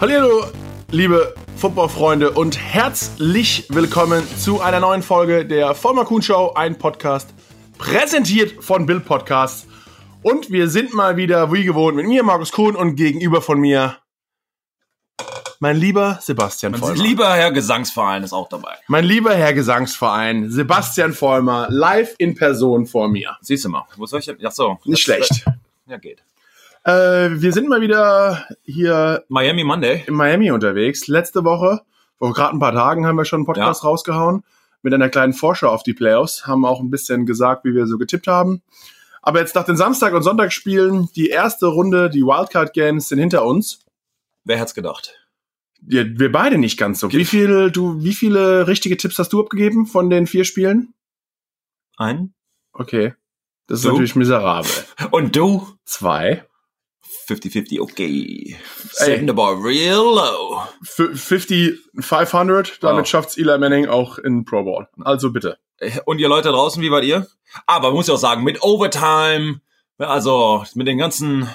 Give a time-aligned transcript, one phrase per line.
[0.00, 0.44] Hallo,
[0.92, 7.34] liebe Footballfreunde und herzlich willkommen zu einer neuen Folge der Vollmer Kuhn Show, ein Podcast
[7.78, 9.66] präsentiert von Bill Podcasts.
[10.22, 13.96] Und wir sind mal wieder wie gewohnt mit mir, Markus Kuhn, und gegenüber von mir
[15.60, 17.02] mein lieber Sebastian Mein Vollmer.
[17.02, 18.76] lieber Herr Gesangsverein ist auch dabei.
[18.86, 23.36] Mein lieber Herr Gesangsverein, Sebastian Vollmer, live in Person vor mir.
[23.40, 23.84] Siehst du mal.
[23.96, 24.38] Wo soll ich denn?
[24.44, 24.78] Ach so.
[24.84, 25.44] Nicht schlecht.
[25.86, 26.22] Ja, geht.
[26.88, 30.04] Äh, wir sind mal wieder hier Miami Monday.
[30.06, 31.06] in Miami unterwegs.
[31.06, 31.82] Letzte Woche,
[32.16, 34.42] vor gerade ein paar Tagen, haben wir schon einen Podcast rausgehauen
[34.80, 36.46] mit einer kleinen Vorschau auf die Playoffs.
[36.46, 38.62] Haben auch ein bisschen gesagt, wie wir so getippt haben.
[39.20, 43.80] Aber jetzt nach den Samstag- und Sonntagsspielen, die erste Runde, die Wildcard-Games sind hinter uns.
[44.44, 45.14] Wer hätte gedacht?
[45.82, 47.12] Wir, wir beide nicht ganz so.
[47.12, 50.94] Wie viele, du, wie viele richtige Tipps hast du abgegeben von den vier Spielen?
[51.98, 52.32] Ein.
[52.72, 53.12] Okay.
[53.66, 53.88] Das ist Du?
[53.90, 54.70] natürlich miserabel.
[55.10, 55.68] Und du?
[55.84, 56.46] Zwei.
[57.28, 58.56] 50-50, okay.
[58.92, 60.62] Setting the bar real low.
[60.82, 63.06] F 50, 500, damit Wow.
[63.08, 64.88] schafft's Eli Manning auch in Pro Bowl.
[65.04, 65.58] Also bitte.
[66.06, 67.26] Und ihr Leute draußen, wie wart ihr?
[67.66, 69.60] Aber man muss ja auch sagen, mit Overtime,
[69.98, 71.48] also mit den ganzen,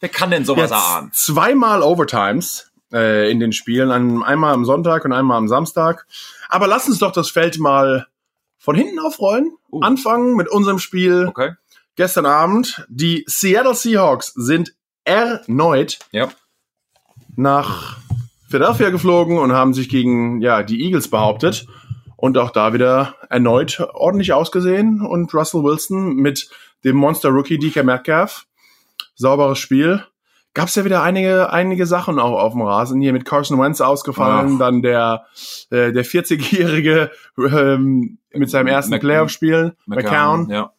[0.00, 1.10] wer kann denn sowas erahnen?
[1.12, 3.90] zweimal Overtimes äh, in den Spielen,
[4.22, 6.06] einmal am Sonntag und einmal am Samstag.
[6.48, 8.06] Aber lass uns doch das Feld mal
[8.58, 9.52] von hinten aufrollen.
[9.70, 9.80] Uh.
[9.80, 11.52] Anfangen mit unserem Spiel Okay.
[11.96, 12.84] gestern Abend.
[12.88, 14.74] Die Seattle Seahawks sind
[15.06, 16.28] erneut Ja.
[17.36, 17.96] nach
[18.48, 21.66] Philadelphia geflogen und haben sich gegen ja, die Eagles behauptet.
[22.18, 25.00] Und auch da wieder erneut ordentlich ausgesehen.
[25.02, 26.48] Und Russell Wilson mit
[26.84, 28.46] dem Monster Rookie DK Metcalf.
[29.16, 30.02] Sauberes Spiel.
[30.54, 33.02] Gab es ja wieder einige, einige Sachen auch auf dem Rasen.
[33.02, 34.58] Hier mit Carson Wentz ausgefallen, Ach.
[34.58, 35.26] dann der,
[35.70, 40.48] äh, der 40-Jährige ähm, mit seinem ersten Mc- Playoff-Spiel, McCown.
[40.48, 40.72] Ja.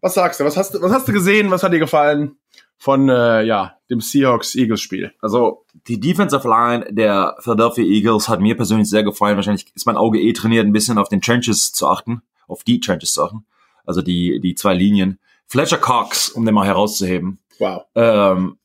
[0.00, 0.44] Was sagst du?
[0.44, 1.50] Was hast du, was hast du gesehen?
[1.50, 2.36] Was hat dir gefallen
[2.78, 5.12] von äh, ja, dem Seahawks-Eagles-Spiel?
[5.20, 9.36] Also die Defensive Line der Philadelphia Eagles hat mir persönlich sehr gefallen.
[9.36, 12.80] Wahrscheinlich ist mein Auge eh trainiert, ein bisschen auf den Trenches zu achten, auf die
[12.80, 13.44] Trenches zu achten.
[13.84, 15.18] Also die, die zwei Linien.
[15.46, 17.38] Fletcher Cox, um den mal herauszuheben.
[17.58, 17.84] Wow.
[17.94, 18.58] Ähm,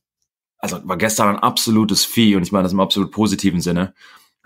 [0.58, 3.94] also war gestern ein absolutes Vieh und ich meine das im absolut positiven Sinne.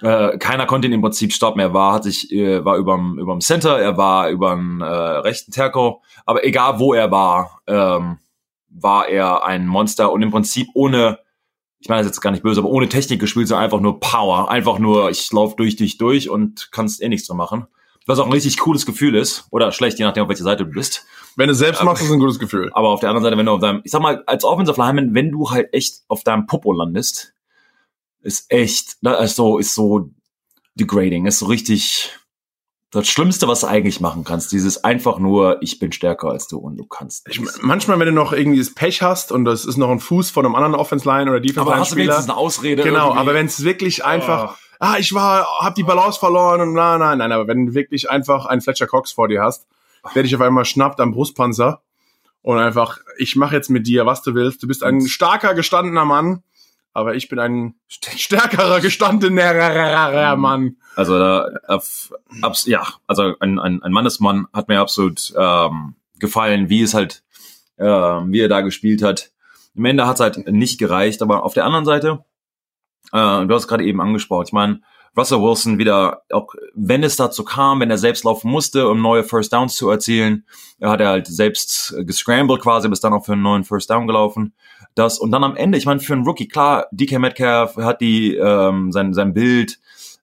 [0.01, 1.61] Äh, keiner konnte ihn im Prinzip stoppen.
[1.61, 5.97] Er war, hat sich, äh, war überm, überm Center, er war überm äh, rechten Tackle,
[6.25, 8.17] aber egal wo er war, ähm,
[8.77, 11.19] war er ein Monster und im Prinzip ohne,
[11.79, 13.99] ich meine das ist jetzt gar nicht böse, aber ohne Technik gespielt, sondern einfach nur
[13.99, 14.49] Power.
[14.49, 17.67] Einfach nur, ich lauf durch dich durch und kannst eh nichts dran machen.
[18.05, 19.47] Was auch ein richtig cooles Gefühl ist.
[19.49, 21.05] Oder schlecht, je nachdem, auf welcher Seite du bist.
[21.35, 22.69] Wenn du selbst machst, ist es ein gutes Gefühl.
[22.73, 25.15] Aber auf der anderen Seite, wenn du auf deinem, ich sag mal, als Offensive Lineman,
[25.15, 27.33] wenn du halt echt auf deinem Popo landest,
[28.21, 30.11] ist echt, ist so, ist so
[30.75, 32.11] degrading, ist so richtig
[32.91, 34.51] das Schlimmste, was du eigentlich machen kannst.
[34.51, 37.59] Dieses einfach nur, ich bin stärker als du und du kannst Ich, nichts.
[37.61, 40.45] manchmal, wenn du noch irgendwie das Pech hast und das ist noch ein Fuß von
[40.45, 42.83] einem anderen Offense-Line oder Aber hast du wenigstens eine Ausrede?
[42.83, 43.19] Genau, irgendwie?
[43.19, 47.17] aber wenn es wirklich einfach, ah, ich war, hab die Balance verloren und nein, nein,
[47.17, 49.67] nein, aber wenn du wirklich einfach einen Fletcher Cox vor dir hast,
[50.13, 51.81] der dich auf einmal schnappt am Brustpanzer
[52.43, 54.61] und einfach, ich mache jetzt mit dir, was du willst.
[54.61, 56.43] Du bist ein starker, gestandener Mann,
[56.95, 60.77] aber ich bin ein stärkerer, gestandener Mann.
[60.95, 66.81] Also da, abs, ja, also ein, ein, ein Mannesmann hat mir absolut ähm, gefallen, wie
[66.81, 67.21] es halt,
[67.75, 69.31] äh, wie er da gespielt hat.
[69.75, 72.23] Im Ende hat es halt nicht gereicht, aber auf der anderen Seite,
[73.11, 74.81] äh, du hast es gerade eben angesprochen, ich meine,
[75.17, 79.23] Russell Wilson wieder, auch wenn es dazu kam, wenn er selbst laufen musste, um neue
[79.23, 80.45] First Downs zu erzielen,
[80.79, 83.89] er hat er halt selbst äh, gescrambled quasi, bis dann auch für einen neuen First
[83.89, 84.53] Down gelaufen.
[84.93, 88.35] Das und dann am Ende, ich meine, für einen Rookie, klar, DK Metcalf hat die
[88.35, 89.79] ähm, sein, sein Bild,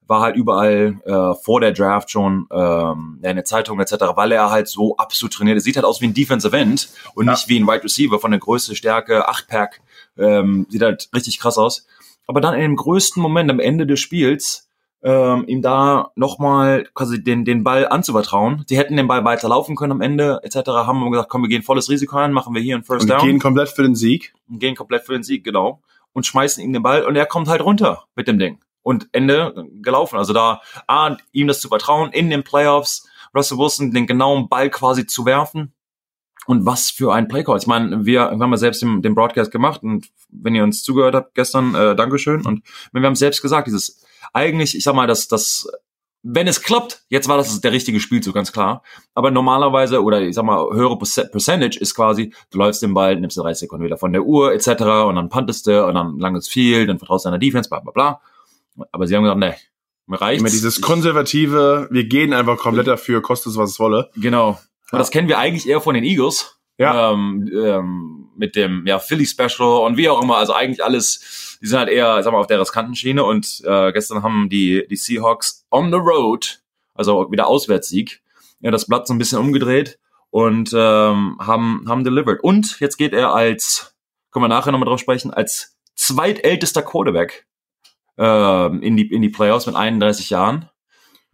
[0.07, 4.51] war halt überall äh, vor der Draft schon ähm, in der Zeitung etc., weil er
[4.51, 5.57] halt so absolut trainiert.
[5.57, 7.33] Er sieht halt aus wie ein Defensive End und Ja.
[7.33, 9.81] nicht wie ein Wide Receiver von der Größe, Stärke, 8-Pack.
[10.19, 11.87] Ähm, sieht halt richtig krass aus.
[12.27, 14.69] Aber dann in dem größten Moment am Ende des Spiels
[15.03, 18.65] ähm, ihm da nochmal quasi den, den Ball anzuvertrauen.
[18.71, 20.69] Die hätten den Ball weiterlaufen können am Ende etc.
[20.69, 23.11] Haben wir gesagt, komm, wir gehen volles Risiko ein, machen wir hier einen First Und
[23.11, 24.33] Down gehen komplett für den Sieg.
[24.49, 25.83] und gehen komplett für den Sieg, genau.
[26.13, 28.61] Und schmeißen ihm den Ball und er kommt halt runter mit dem Ding.
[28.83, 30.19] Und Ende gelaufen.
[30.19, 34.71] Also da, A, ihm das zu vertrauen, in den Playoffs, Russell Wilson den genauen Ball
[34.71, 35.73] quasi zu werfen.
[36.47, 37.59] Und was für ein Playcall.
[37.59, 40.83] Ich meine, wir, wir haben ja selbst den, den Broadcast gemacht und wenn ihr uns
[40.83, 42.45] zugehört habt gestern, äh, Dankeschön.
[42.45, 44.03] Und wir haben selbst gesagt, dieses,
[44.33, 45.69] eigentlich, ich sag mal, das, das,
[46.23, 48.83] wenn es klappt, jetzt war das der richtige Spielzug, ganz klar.
[49.15, 53.19] Aber normalerweise, oder ich sag mal, höhere Perce- Percentage ist quasi, du läufst den Ball,
[53.19, 54.69] nimmst du 30 Sekunden wieder von der Uhr, etc.
[55.07, 57.93] und dann puntest du und dann langes Field, dann vertraust du deiner Defense, bla bla
[57.93, 58.21] bla.
[58.93, 59.55] Aber sie haben gesagt, nee,
[60.07, 60.41] mir reicht's.
[60.41, 64.11] Immer dieses konservative, wir gehen einfach komplett dafür, kostet es, was es wolle.
[64.17, 64.51] Genau.
[64.51, 64.59] Und
[64.93, 64.99] Ja.
[64.99, 66.59] das kennen wir eigentlich eher von den Eagles.
[66.79, 67.13] Ja.
[67.13, 70.37] Ähm, ähm, mit dem ja Philly Special und wie auch immer.
[70.37, 73.25] Also eigentlich alles, die sind halt eher, sag mal, auf der riskanten Schiene.
[73.25, 76.61] Und äh, gestern haben die die Seahawks on the road,
[76.95, 78.23] also wieder Auswärtssieg,
[78.61, 79.99] ja das Blatt so ein bisschen umgedreht
[80.31, 82.43] und ähm, haben haben delivered.
[82.43, 83.95] Und jetzt geht er als,
[84.31, 87.47] können wir nachher nochmal drauf sprechen, als zweitältester Quarterback
[88.19, 90.69] äh, in die in die Playoffs mit 31 Jahren.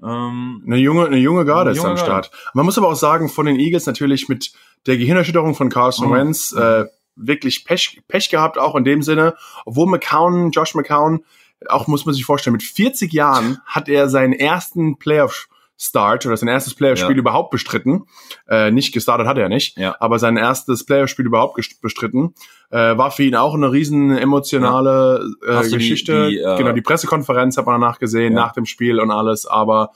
[0.02, 2.30] Ähm, eine junge, eine junge Garde ist am Start.
[2.54, 4.52] Man muss aber auch sagen, von den Eagles natürlich mit
[4.86, 6.14] der Gehirnerschütterung von Carson mhm.
[6.14, 6.86] Wentz äh,
[7.16, 9.34] wirklich Pech, Pech gehabt, auch in dem Sinne.
[9.64, 11.24] Obwohl McCown, Josh McCown,
[11.68, 15.48] auch muss man sich vorstellen, mit 40 Jahren hat er seinen ersten Playoff
[15.80, 17.20] Start oder sein erstes Playoff-Spiel ja.
[17.20, 18.06] überhaupt bestritten.
[18.48, 19.96] Äh, nicht gestartet hat er nicht, ja.
[20.00, 22.34] aber sein erstes Playoff-Spiel überhaupt bestritten.
[22.70, 25.62] Äh, war für ihn auch eine riesen emotionale ja.
[25.62, 26.28] äh, Geschichte.
[26.28, 29.46] Die, die, äh, genau, die Pressekonferenz hat man danach gesehen, nach dem Spiel und alles,
[29.46, 29.92] aber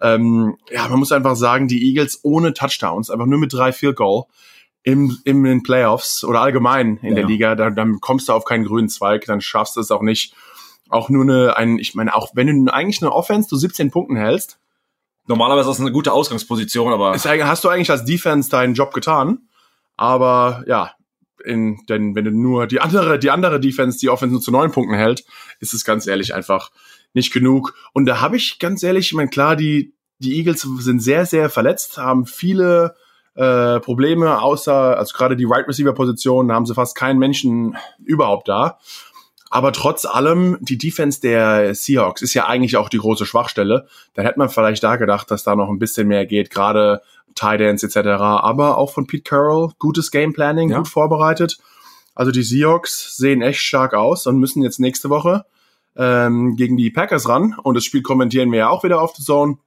[0.00, 3.96] ähm, ja, man muss einfach sagen, die Eagles ohne Touchdowns, einfach nur mit drei Field
[3.96, 4.24] Goal
[4.84, 8.44] im, im in den Playoffs oder allgemein in der Liga, da, dann kommst du auf
[8.44, 10.34] keinen grünen Zweig, dann schaffst du es auch nicht.
[10.90, 14.16] Auch nur eine, ein, ich meine, auch wenn du eigentlich eine Offense du 17 Punkten
[14.16, 14.58] hältst,
[15.26, 17.14] Normalerweise ist das eine gute Ausgangsposition, aber.
[17.14, 19.38] Ist, hast du eigentlich als Defense deinen Job getan?
[19.96, 20.92] Aber ja,
[21.44, 24.72] in, denn wenn du nur die andere, die andere Defense, die Offense nur zu neun
[24.72, 25.24] Punkten hält,
[25.60, 26.70] ist es ganz ehrlich einfach
[27.14, 27.74] nicht genug.
[27.92, 31.50] Und da habe ich ganz ehrlich, ich meine, klar, die, die Eagles sind sehr, sehr
[31.50, 32.94] verletzt, haben viele
[33.34, 38.48] äh, Probleme, außer, also gerade die Right Receiver Position, haben sie fast keinen Menschen überhaupt
[38.48, 38.78] da.
[39.50, 43.86] Aber trotz allem, die Defense der Seahawks ist ja eigentlich auch die große Schwachstelle.
[44.14, 47.02] Da hätte man vielleicht da gedacht, dass da noch ein bisschen mehr geht, gerade
[47.34, 48.08] Tight Ends etc.
[48.08, 50.78] Aber auch von Pete Carroll, gutes Game Planning, ja.
[50.78, 51.58] gut vorbereitet.
[52.14, 55.44] Also die Seahawks sehen echt stark aus und müssen jetzt nächste Woche
[55.96, 57.56] ähm, gegen die Packers ran.
[57.62, 59.58] Und das Spiel kommentieren wir ja auch wieder auf The Zone.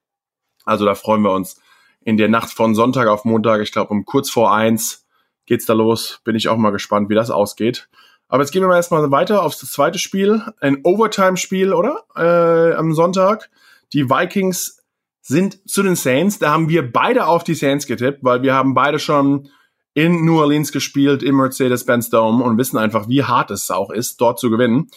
[0.63, 1.59] Also da freuen wir uns
[2.03, 3.61] in der Nacht von Sonntag auf Montag.
[3.61, 5.05] Ich glaube, um kurz vor eins
[5.45, 6.21] geht's da los.
[6.23, 7.89] Bin ich auch mal gespannt, wie das ausgeht.
[8.27, 10.41] Aber jetzt gehen wir mal erstmal weiter aufs zweite Spiel.
[10.59, 12.03] Ein Overtime-Spiel, oder?
[12.15, 13.49] Äh, am Sonntag.
[13.93, 14.83] Die Vikings
[15.27, 16.37] sind zu den Saints.
[16.37, 19.49] Da haben wir beide auf die Saints getippt, weil wir haben beide schon
[19.95, 24.21] in New Orleans gespielt, im Mercedes-Benz Dome und wissen einfach, wie hart es auch ist,
[24.21, 24.89] dort zu gewinnen.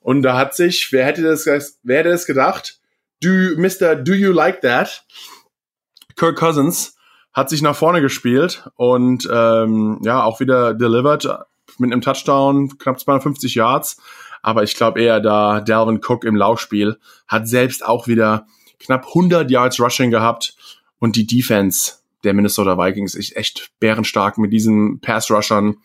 [0.00, 2.80] Und da hat sich, wer hätte das, wer hätte das gedacht?
[3.22, 3.94] Do, Mr.
[3.94, 5.04] Do You Like That?
[6.16, 6.96] Kirk Cousins
[7.32, 11.28] hat sich nach vorne gespielt und ähm, ja, auch wieder delivered
[11.78, 13.98] mit einem Touchdown, knapp 250 Yards.
[14.42, 16.98] Aber ich glaube eher da Dalvin Cook im Laufspiel
[17.28, 18.46] hat selbst auch wieder
[18.80, 20.54] knapp 100 Yards Rushing gehabt.
[20.98, 21.94] Und die Defense
[22.24, 25.76] der Minnesota Vikings ist echt bärenstark mit diesen Pass-Rushern.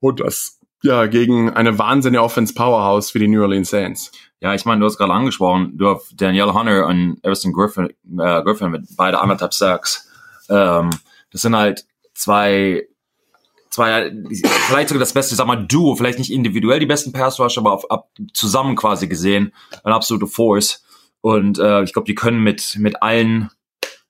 [0.00, 4.12] Und das ja gegen eine wahnsinnige Offense-Powerhouse für die New Orleans Saints.
[4.40, 7.88] Ja, ich meine, du hast gerade angesprochen, du hast Danielle Hunter und Everson Griffin,
[8.18, 10.08] äh, Griffin mit beide anderthalb Sacks.
[10.48, 10.90] Ähm,
[11.32, 12.86] das sind halt zwei
[13.70, 14.12] zwei,
[14.66, 17.72] vielleicht sogar das beste, sag mal, Duo, vielleicht nicht individuell die besten Pass Rush, aber
[17.72, 19.52] auf, ab, zusammen quasi gesehen,
[19.84, 20.84] eine absolute Force.
[21.20, 23.50] Und äh, ich glaube, die können mit, mit allen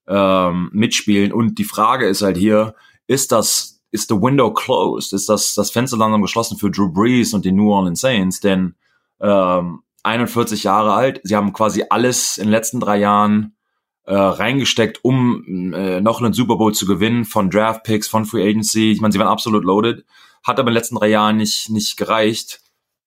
[0.06, 1.32] ähm, mitspielen.
[1.32, 2.74] Und die Frage ist halt hier,
[3.06, 5.12] ist das, ist the window closed?
[5.12, 8.40] Ist das, das Fenster langsam geschlossen für Drew Brees und die New Orleans Saints?
[8.40, 8.74] Denn
[9.20, 13.56] ähm, 41 Jahre alt, sie haben quasi alles in den letzten drei Jahren
[14.04, 18.48] äh, reingesteckt, um äh, noch einen Super Bowl zu gewinnen, von Draft Picks, von Free
[18.48, 18.90] Agency.
[18.90, 20.04] Ich meine, sie waren absolut loaded,
[20.42, 22.60] hat aber in den letzten drei Jahren nicht, nicht gereicht.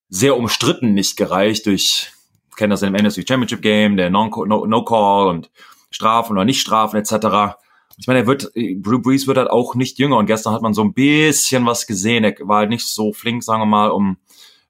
[0.09, 2.11] Sehr umstritten nicht gereicht durch,
[2.55, 5.49] kennen das im NFC Championship Game, der No-Call no, no Call und
[5.89, 7.55] Strafen oder Nicht-Strafen etc.
[7.97, 10.73] Ich meine, er wird, Drew Brees wird halt auch nicht jünger und gestern hat man
[10.73, 12.23] so ein bisschen was gesehen.
[12.23, 14.17] Er war halt nicht so flink, sagen wir mal, um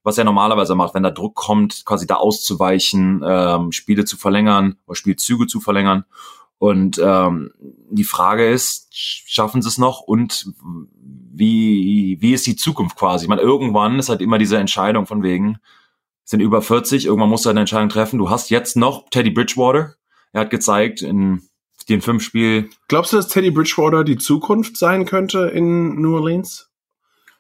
[0.03, 4.77] was er normalerweise macht, wenn da Druck kommt, quasi da auszuweichen, ähm, Spiele zu verlängern
[4.87, 6.05] oder Spielzüge zu verlängern.
[6.57, 7.51] Und ähm,
[7.89, 10.51] die Frage ist, schaffen sie es noch und
[11.33, 13.25] wie, wie ist die Zukunft quasi?
[13.25, 15.57] Ich meine, irgendwann ist halt immer diese Entscheidung von wegen,
[16.31, 18.17] sind über 40, irgendwann musst du eine Entscheidung treffen.
[18.17, 19.95] Du hast jetzt noch Teddy Bridgewater.
[20.31, 21.41] Er hat gezeigt in
[21.89, 22.69] den fünf Spielen.
[22.87, 26.69] Glaubst du, dass Teddy Bridgewater die Zukunft sein könnte in New Orleans?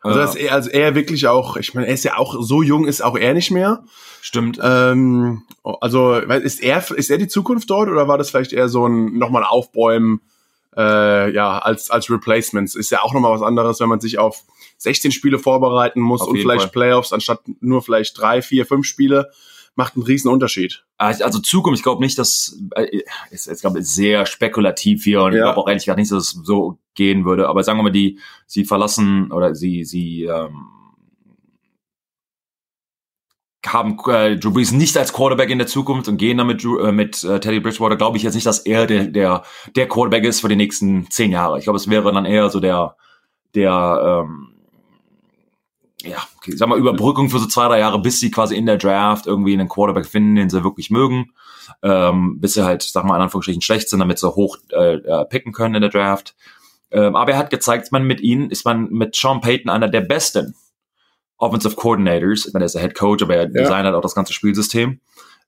[0.01, 2.85] Also, dass er, also er wirklich auch, ich meine, er ist ja auch so jung,
[2.85, 3.85] ist auch er nicht mehr.
[4.21, 4.59] Stimmt.
[4.61, 8.85] Ähm, also ist er, ist er die Zukunft dort oder war das vielleicht eher so
[8.87, 10.19] ein nochmal Aufbäumen,
[10.75, 12.75] äh, ja, als, als Replacements?
[12.75, 14.43] Ist ja auch nochmal was anderes, wenn man sich auf
[14.81, 16.71] 16 Spiele vorbereiten muss auf und vielleicht Fall.
[16.71, 19.31] Playoffs anstatt nur vielleicht drei, vier, fünf Spiele
[19.75, 20.83] macht einen riesen Unterschied.
[20.97, 25.37] Also Zukunft, ich glaube nicht, dass äh, ist, ist glaube sehr spekulativ hier und ja.
[25.37, 27.47] ich glaube auch ehrlich gesagt nicht, dass es so gehen würde.
[27.47, 30.67] Aber sagen wir mal, die sie verlassen oder sie sie ähm,
[33.65, 37.23] haben äh, Drew Brees nicht als Quarterback in der Zukunft und gehen damit äh, mit
[37.23, 39.43] äh, Teddy Bridgewater, glaube ich jetzt nicht, dass er der, der
[39.75, 41.59] der Quarterback ist für die nächsten zehn Jahre.
[41.59, 42.95] Ich glaube, es wäre dann eher so der
[43.53, 44.50] der ähm,
[46.03, 48.77] ja, okay, sag mal, Überbrückung für so zwei, drei Jahre, bis sie quasi in der
[48.77, 51.31] Draft irgendwie einen Quarterback finden, den sie wirklich mögen,
[51.83, 55.25] ähm, bis sie halt, sag mal, in Anführungsstrichen schlecht sind, damit sie hoch äh, äh,
[55.25, 56.35] picken können in der Draft.
[56.91, 60.01] Ähm, aber er hat gezeigt, man mit ihnen ist man mit Sean Payton einer der
[60.01, 60.55] besten
[61.37, 62.45] Offensive Coordinators.
[62.45, 63.47] Ich meine, er ist der Head Coach, aber er ja.
[63.47, 64.99] designt halt auch das ganze Spielsystem.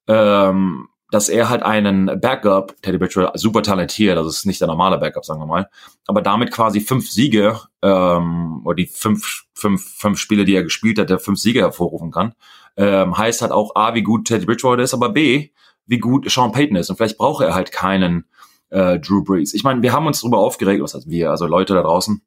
[0.08, 4.98] Ähm, dass er halt einen Backup, Teddy Bridgewater, super talentiert, das ist nicht der normale
[4.98, 5.70] Backup, sagen wir mal,
[6.08, 10.98] aber damit quasi fünf Siege, ähm, oder die fünf, fünf, fünf Spiele, die er gespielt
[10.98, 12.34] hat, der fünf Siege hervorrufen kann,
[12.78, 15.50] ähm, heißt halt auch A, wie gut Teddy Bridgewater ist, aber B,
[15.86, 16.90] wie gut Sean Payton ist.
[16.90, 18.26] Und vielleicht braucht er halt keinen
[18.72, 19.54] äh, Drew Brees.
[19.54, 22.24] Ich meine, wir haben uns darüber aufgeregt, was heißt wir, also Leute da draußen,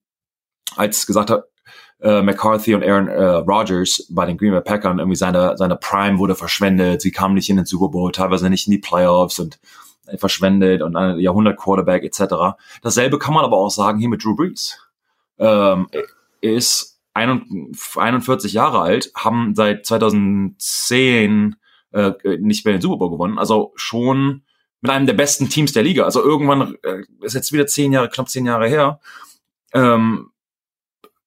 [0.76, 1.46] als gesagt hat,
[2.00, 6.18] äh, McCarthy und Aaron äh, Rodgers bei den Green Bay Packers irgendwie seine, seine Prime
[6.18, 7.00] wurde verschwendet.
[7.00, 9.58] Sie kamen nicht in den Super Bowl, teilweise nicht in die Playoffs und
[10.16, 12.56] verschwendet und ein Jahrhundert Quarterback etc.
[12.82, 14.78] Dasselbe kann man aber auch sagen hier mit Drew Brees.
[15.38, 15.88] Ähm,
[16.40, 21.56] er ist 41 Jahre alt, haben seit 2010
[21.92, 24.42] äh, nicht mehr den Super Bowl gewonnen, also schon
[24.82, 26.04] mit einem der besten Teams der Liga.
[26.04, 29.00] Also irgendwann äh, ist jetzt wieder zehn Jahre, knapp zehn Jahre her.
[29.72, 30.30] Ähm,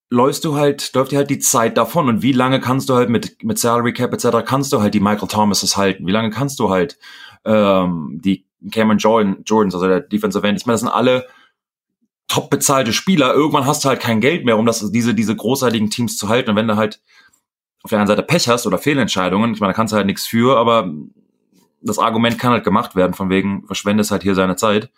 [0.10, 3.10] läufst du halt, läuft dir halt die Zeit davon und wie lange kannst du halt
[3.10, 4.46] mit, mit Salary Cap etc.
[4.46, 6.08] kannst du halt die Michael Thomases halten?
[6.08, 6.98] Wie lange kannst du halt
[7.46, 10.60] ähm, die Cameron Jordan, Jordans, also der Defensive End?
[10.60, 11.28] Ich meine, das sind alle
[12.28, 13.34] top bezahlte Spieler.
[13.34, 16.52] Irgendwann hast du halt kein Geld mehr, um das, diese, diese großartigen Teams zu halten.
[16.52, 17.02] Und wenn du halt
[17.84, 20.28] auf der einen Seite Pech hast oder Fehlentscheidungen, ich meine, da kannst du halt nichts
[20.28, 20.92] für, aber
[21.82, 24.92] das Argument kann halt gemacht werden, von wegen, verschwendest halt hier seine Zeit.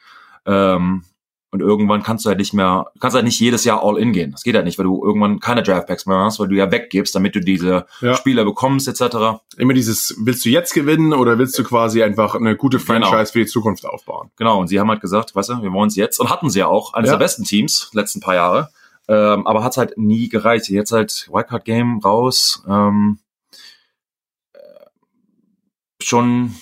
[0.45, 1.03] Ähm,
[1.51, 4.31] und irgendwann kannst du halt nicht mehr, kannst halt nicht jedes Jahr all in gehen.
[4.31, 7.13] Das geht halt nicht, weil du irgendwann keine Draftpacks mehr hast, weil du ja weggibst,
[7.13, 8.15] damit du diese ja.
[8.15, 9.41] Spieler bekommst, etc.
[9.57, 12.87] Immer dieses, willst du jetzt gewinnen oder willst du quasi einfach eine gute genau.
[12.87, 13.25] Franchise genau.
[13.31, 14.31] für die Zukunft aufbauen?
[14.37, 16.59] Genau, und sie haben halt gesagt, weißt du, wir wollen es jetzt und hatten sie
[16.59, 17.17] ja auch, eines ja.
[17.17, 18.69] der besten Teams, letzten paar Jahre.
[19.09, 20.69] Ähm, aber hat's halt nie gereicht.
[20.69, 22.63] Jetzt halt Wildcard Game raus.
[22.65, 23.19] Ähm,
[24.53, 24.59] äh,
[26.01, 26.55] schon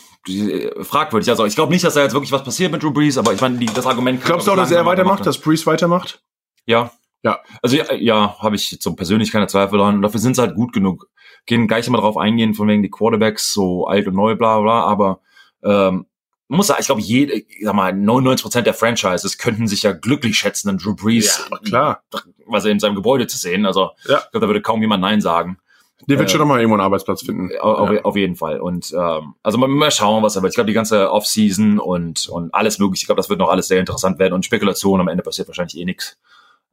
[0.82, 1.30] fragwürdig.
[1.30, 3.42] Also ich glaube nicht, dass da jetzt wirklich was passiert mit Drew Brees, aber ich
[3.42, 4.24] meine, das Argument.
[4.24, 6.22] Glaubst du auch, dass er weitermacht, dass Brees weitermacht?
[6.66, 6.92] Ja.
[7.22, 7.40] Ja.
[7.62, 10.02] Also ja, ja habe ich so persönlich keine Zweifel daran.
[10.02, 11.10] Dafür sind sie halt gut genug.
[11.46, 14.84] Gehen gleich immer drauf eingehen, von wegen die Quarterbacks, so alt und neu, bla bla,
[14.84, 15.22] aber
[15.64, 16.06] ähm,
[16.50, 19.92] man muss sagen, ich glaube, jede, ich sag mal, 99% der Franchises könnten sich ja
[19.92, 22.04] glücklich schätzen, einen Drew Brees, ja, klar.
[22.48, 23.68] was er in seinem Gebäude zu sehen.
[23.68, 24.18] Also ja.
[24.18, 25.60] ich glaube, da würde kaum jemand Nein sagen.
[26.08, 27.50] Der wird äh, schon noch mal irgendwo einen Arbeitsplatz finden.
[27.60, 28.02] Auf, ja.
[28.04, 28.60] auf jeden Fall.
[28.62, 30.52] Und ähm, also mal, mal schauen, was er wird.
[30.52, 33.04] Ich glaube, die ganze Offseason und und alles mögliche.
[33.04, 34.34] Ich glaube, das wird noch alles sehr interessant werden.
[34.34, 36.18] Und Spekulation am Ende passiert wahrscheinlich eh nichts.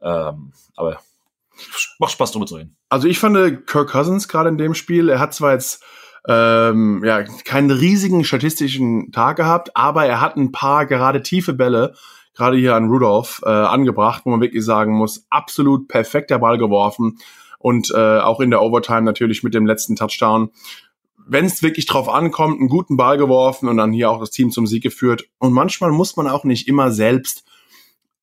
[0.00, 1.00] Ähm, aber
[1.98, 2.76] macht Spaß drüber zu reden.
[2.88, 5.08] Also ich fand Kirk Cousins gerade in dem Spiel.
[5.08, 5.82] Er hat zwar jetzt
[6.28, 11.94] ähm, ja keinen riesigen statistischen Tag gehabt, aber er hat ein paar gerade tiefe Bälle
[12.36, 17.18] gerade hier an Rudolph äh, angebracht, wo man wirklich sagen muss, absolut perfekter Ball geworfen
[17.58, 20.50] und äh, auch in der Overtime natürlich mit dem letzten Touchdown.
[21.26, 24.50] Wenn es wirklich drauf ankommt, einen guten Ball geworfen und dann hier auch das Team
[24.50, 25.24] zum Sieg geführt.
[25.38, 27.44] Und manchmal muss man auch nicht immer selbst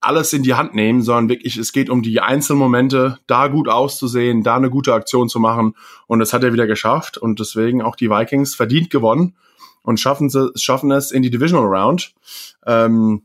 [0.04, 4.44] alles in die Hand nehmen, sondern wirklich, es geht um die Einzelmomente, da gut auszusehen,
[4.44, 5.76] da eine gute Aktion zu machen.
[6.08, 7.18] Und das hat er wieder geschafft.
[7.18, 9.36] Und deswegen auch die Vikings verdient gewonnen
[9.82, 12.14] und schaffen, sie, schaffen es in die Divisional Round.
[12.66, 13.24] Ähm,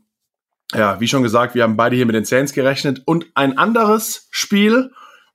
[0.73, 3.01] ja, wie schon gesagt, wir haben beide hier mit den Saints gerechnet.
[3.05, 4.91] Und ein anderes Spiel,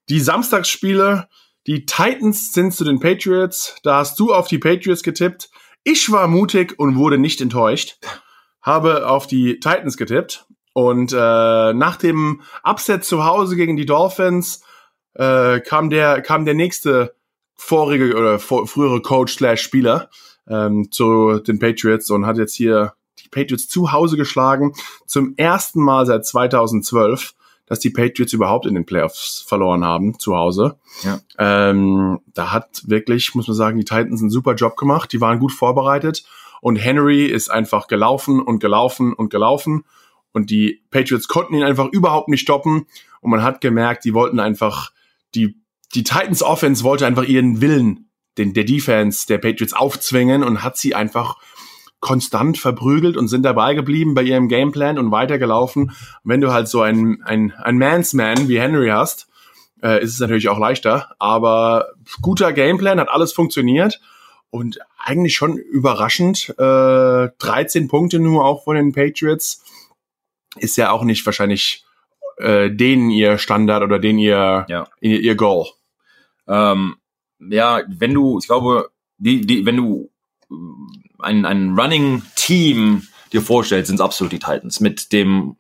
[0.09, 1.29] die Samstagsspiele,
[1.67, 3.77] die Titans sind zu den Patriots.
[3.83, 5.51] Da hast du auf die Patriots getippt.
[5.83, 7.97] Ich war mutig und wurde nicht enttäuscht.
[8.61, 10.47] Habe auf die Titans getippt.
[10.73, 14.63] Und äh, nach dem Upset zu Hause gegen die Dolphins
[15.15, 17.15] äh, kam der kam der nächste
[17.55, 20.11] vorige oder vor, frühere Coach slash Spieler
[20.49, 24.73] ähm, zu den Patriots und hat jetzt hier die Patriots zu Hause geschlagen
[25.07, 27.35] zum ersten Mal seit 2012
[27.67, 30.77] dass die Patriots überhaupt in den Playoffs verloren haben zu Hause.
[31.03, 31.21] Ja.
[31.39, 35.13] Ähm, da hat wirklich, muss man sagen, die Titans einen super Job gemacht.
[35.13, 36.25] Die waren gut vorbereitet
[36.61, 39.85] und Henry ist einfach gelaufen und gelaufen und gelaufen
[40.33, 42.87] und die Patriots konnten ihn einfach überhaupt nicht stoppen
[43.21, 44.93] und man hat gemerkt, die wollten einfach
[45.35, 45.61] die
[45.95, 50.77] die Titans Offense wollte einfach ihren Willen den der Defense der Patriots aufzwingen und hat
[50.77, 51.37] sie einfach
[52.05, 55.85] konstant verprügelt und sind dabei geblieben bei ihrem Gameplan und weitergelaufen.
[55.85, 59.27] Und wenn du halt so ein, ein, ein Man's Man wie Henry hast,
[59.83, 61.17] äh, ist es natürlich auch leichter.
[61.19, 64.03] Aber guter Gameplan, hat alles funktioniert.
[64.51, 69.65] Und eigentlich schon überraschend, äh, 13 Punkte nur auch von den Patriots.
[70.57, 71.87] Ist ja auch nicht wahrscheinlich
[72.37, 74.87] äh, denen ihr Standard oder denen ihr, ja.
[75.01, 75.69] ihr, ihr Goal.
[76.47, 76.97] Ähm,
[77.39, 80.11] ja, wenn du, ich glaube, die, die, wenn du
[81.25, 85.57] ein, ein Running Team dir vorstellst, sind es absolut die Titans mit dem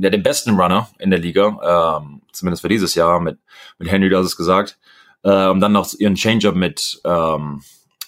[0.00, 3.38] ja, dem besten Runner in der Liga, ähm, zumindest für dieses Jahr mit
[3.78, 4.78] mit Henry, du hast es gesagt.
[5.22, 7.62] äh, und dann noch ihren Change-up mit ähm,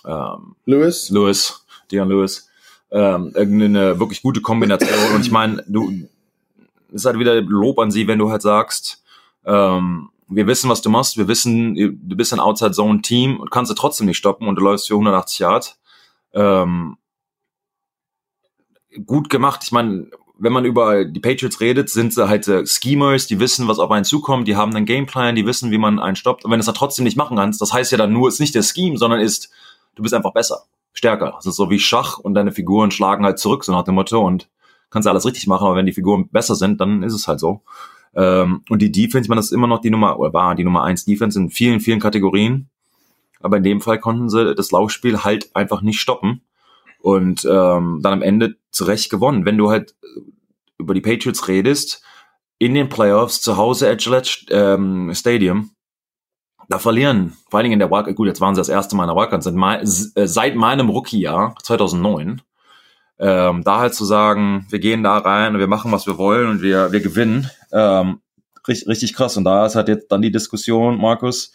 [0.04, 1.10] ähm, Lewis?
[1.10, 2.48] Lewis, Dion Lewis,
[2.90, 5.14] ähm, irgendeine wirklich gute Kombination.
[5.14, 5.92] Und ich meine, du
[6.92, 9.02] ist halt wieder Lob an sie, wenn du halt sagst,
[9.44, 13.74] ähm, wir wissen, was du machst, wir wissen, du bist ein Outside-Zone-Team und kannst du
[13.74, 15.79] trotzdem nicht stoppen und du läufst für 180 Yards.
[16.32, 16.96] Ähm,
[19.06, 19.60] gut gemacht.
[19.64, 23.68] Ich meine, wenn man über die Patriots redet, sind sie halt äh, Schemers, die wissen,
[23.68, 26.44] was auf einen zukommt, die haben einen Gameplan, die wissen, wie man einen stoppt.
[26.44, 28.34] Und wenn du es dann trotzdem nicht machen kannst, das heißt ja dann nur, es
[28.34, 29.50] ist nicht der Scheme, sondern ist,
[29.96, 31.32] du bist einfach besser, stärker.
[31.36, 34.20] Das ist so wie Schach und deine Figuren schlagen halt zurück, so nach dem Motto,
[34.20, 34.48] und
[34.88, 37.62] kannst alles richtig machen, aber wenn die Figuren besser sind, dann ist es halt so.
[38.14, 40.64] Ähm, und die Defense, ich meine, das ist immer noch die Nummer, oder war die
[40.64, 42.70] Nummer eins Defense in vielen, vielen Kategorien.
[43.40, 46.42] Aber in dem Fall konnten sie das Laufspiel halt einfach nicht stoppen
[47.00, 49.44] und ähm, dann am Ende zurecht gewonnen.
[49.44, 49.94] Wenn du halt
[50.78, 52.02] über die Patriots redest,
[52.58, 55.70] in den Playoffs zu Hause at Gillette ähm, Stadium,
[56.68, 59.04] da verlieren, vor allen Dingen in der Wildcard, gut, jetzt waren sie das erste Mal
[59.04, 62.42] in der Wildcard, seit, äh, seit meinem Rookie-Jahr 2009,
[63.18, 66.48] ähm, da halt zu sagen, wir gehen da rein und wir machen, was wir wollen
[66.48, 68.20] und wir, wir gewinnen, ähm,
[68.68, 69.36] richtig, richtig krass.
[69.36, 71.52] Und da ist halt jetzt dann die Diskussion, Markus,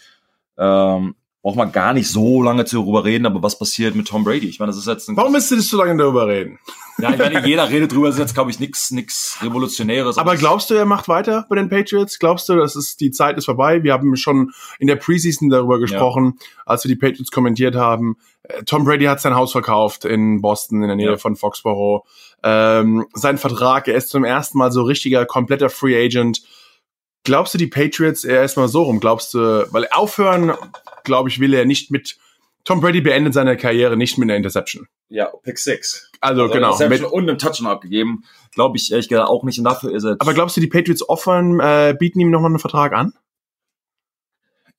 [0.57, 1.15] ähm,
[1.45, 4.47] braucht man gar nicht so lange darüber reden, aber was passiert mit Tom Brady?
[4.47, 6.57] Ich meine, das ist jetzt ein Warum müsst ihr das so lange darüber reden?
[6.97, 10.17] Ja, ich meine, jeder redet drüber, das ist jetzt, glaube ich, nichts nix Revolutionäres.
[10.17, 12.17] Aber glaubst du, er macht weiter bei den Patriots?
[12.17, 13.83] Glaubst du, dass es die Zeit ist vorbei?
[13.83, 16.47] Wir haben schon in der Preseason darüber gesprochen, ja.
[16.65, 18.17] als wir die Patriots kommentiert haben.
[18.41, 21.17] Äh, Tom Brady hat sein Haus verkauft in Boston, in der Nähe ja.
[21.17, 22.07] von Foxborough.
[22.41, 26.41] Ähm, sein Vertrag, er ist zum ersten Mal so richtiger, kompletter Free Agent.
[27.23, 30.51] Glaubst du, die Patriots, er erstmal so rum, glaubst du, weil aufhören
[31.05, 32.17] glaube ich, will er nicht mit
[32.65, 34.87] Tom Brady beendet seine Karriere nicht mit einer Interception.
[35.07, 36.11] Ja, Pick 6.
[36.19, 36.77] Also, also genau.
[36.89, 38.23] Mit und einen Touchdown abgegeben.
[38.53, 39.59] Glaube ich ehrlich gesagt auch nicht.
[39.59, 40.15] Und dafür ist er.
[40.17, 43.13] Aber glaubst du, die Patriots offern, äh, bieten ihm nochmal einen Vertrag an?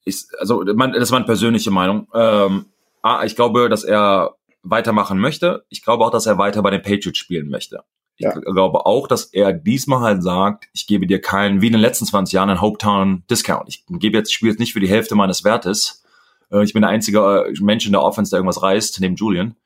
[0.05, 2.09] Ich, also, mein, das ist meine persönliche Meinung.
[2.13, 2.67] Ähm,
[3.03, 5.65] ah, ich glaube, dass er weitermachen möchte.
[5.69, 7.85] Ich glaube auch, dass er weiter bei den Patriots spielen möchte.
[8.17, 8.33] Ich ja.
[8.33, 12.07] glaube auch, dass er diesmal halt sagt, ich gebe dir keinen, wie in den letzten
[12.07, 13.69] 20 Jahren, einen Hopetown Discount.
[13.69, 16.03] Ich gebe jetzt, spiele jetzt nicht für die Hälfte meines Wertes
[16.51, 19.57] äh, ich bin der einzige äh, Mensch in der Offense, der irgendwas reißt, neben Julian.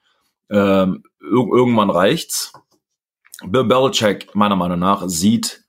[0.50, 2.52] Ähm, ir irgendwann reicht's.
[3.46, 5.64] Bill Belichick, meiner Meinung nach, sieht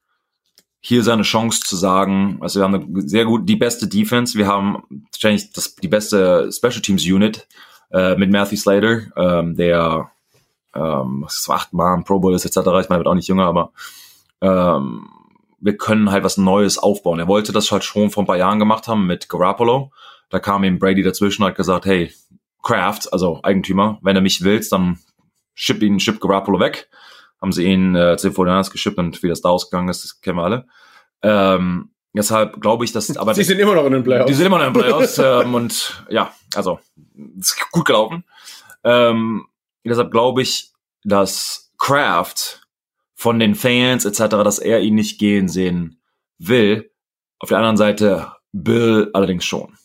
[0.81, 4.47] hier seine Chance zu sagen, also wir haben eine sehr gut, die beste Defense, wir
[4.47, 7.47] haben wahrscheinlich das, die beste Special Teams Unit
[7.91, 10.11] äh, mit Matthew Slater, ähm, der
[10.73, 12.57] ähm, achtmal im Pro Bowl ist etc.
[12.57, 13.71] Ich meine, er wird auch nicht jünger, aber
[14.41, 15.07] ähm,
[15.59, 17.19] wir können halt was Neues aufbauen.
[17.19, 19.91] Er wollte das halt schon vor ein paar Jahren gemacht haben mit Garoppolo
[20.31, 22.11] da kam ihm Brady dazwischen und hat gesagt, hey,
[22.63, 24.99] Kraft, also Eigentümer, wenn du mich willst, dann
[25.53, 26.89] ship ihn, ship Garoppolo weg.
[27.41, 30.21] Haben sie ihn äh, zu den 49 geschippt und wie das da ausgegangen ist, das
[30.21, 30.67] kennen wir alle.
[31.23, 34.27] Ähm, deshalb glaube ich, dass aber sie sind immer noch in den Playoffs.
[34.27, 36.79] Die sind immer noch in den Playoffs ähm, und ja, also
[37.37, 38.23] ist gut gelaufen.
[38.83, 39.47] Ähm,
[39.83, 40.71] deshalb glaube ich,
[41.03, 42.61] dass Kraft
[43.15, 45.99] von den Fans etc., dass er ihn nicht gehen sehen
[46.37, 46.91] will.
[47.39, 49.75] Auf der anderen Seite Bill allerdings schon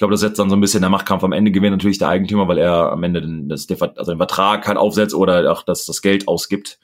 [0.00, 1.22] glaube, das setzt dann so ein bisschen der Machtkampf.
[1.22, 4.66] Am Ende gewinnt natürlich der Eigentümer, weil er am Ende den, das, also den Vertrag
[4.66, 6.78] halt aufsetzt oder auch das, das Geld ausgibt.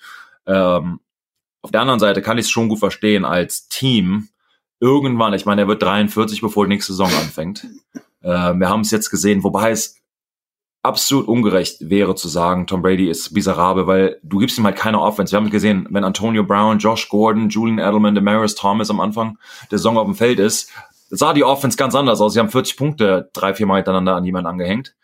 [0.46, 1.00] Ähm,
[1.62, 4.28] auf der anderen Seite kann ich es schon gut verstehen als Team.
[4.80, 7.66] Irgendwann, ich meine, er wird 43, bevor die nächste Saison anfängt.
[8.20, 9.96] Äh, wir haben es jetzt gesehen, wobei es
[10.82, 15.00] absolut ungerecht wäre zu sagen, Tom Brady ist miserabel, weil du gibst ihm halt keine
[15.00, 15.32] Offense.
[15.32, 19.38] Wir haben gesehen, wenn Antonio Brown, Josh Gordon, Julian Edelman, Demaris Thomas am Anfang
[19.70, 20.70] der Saison auf dem Feld ist,
[21.10, 22.32] sah die Offense ganz anders aus.
[22.32, 24.94] Sie haben 40 Punkte drei, vier Mal hintereinander an jemanden angehängt.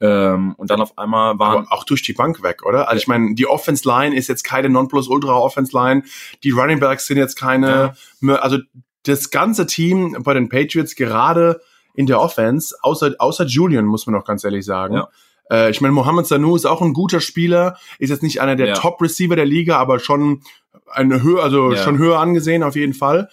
[0.00, 1.66] Ähm, und dann auf einmal waren.
[1.66, 2.88] Aber auch durch die Bank weg, oder?
[2.88, 6.02] Also ich meine, die Offense Line ist jetzt keine Nonplusultra Offense Line.
[6.42, 8.34] Die Running Backs sind jetzt keine, ja.
[8.36, 8.58] also
[9.04, 11.60] das ganze Team bei den Patriots gerade
[11.94, 14.94] in der Offense, außer, außer Julian, muss man noch ganz ehrlich sagen.
[14.94, 15.08] Ja.
[15.50, 18.68] Äh, ich meine, Mohamed Sanu ist auch ein guter Spieler, ist jetzt nicht einer der
[18.68, 18.74] ja.
[18.74, 20.42] Top Receiver der Liga, aber schon
[20.90, 23.28] eine Höhe, also schon höher angesehen auf jeden Fall.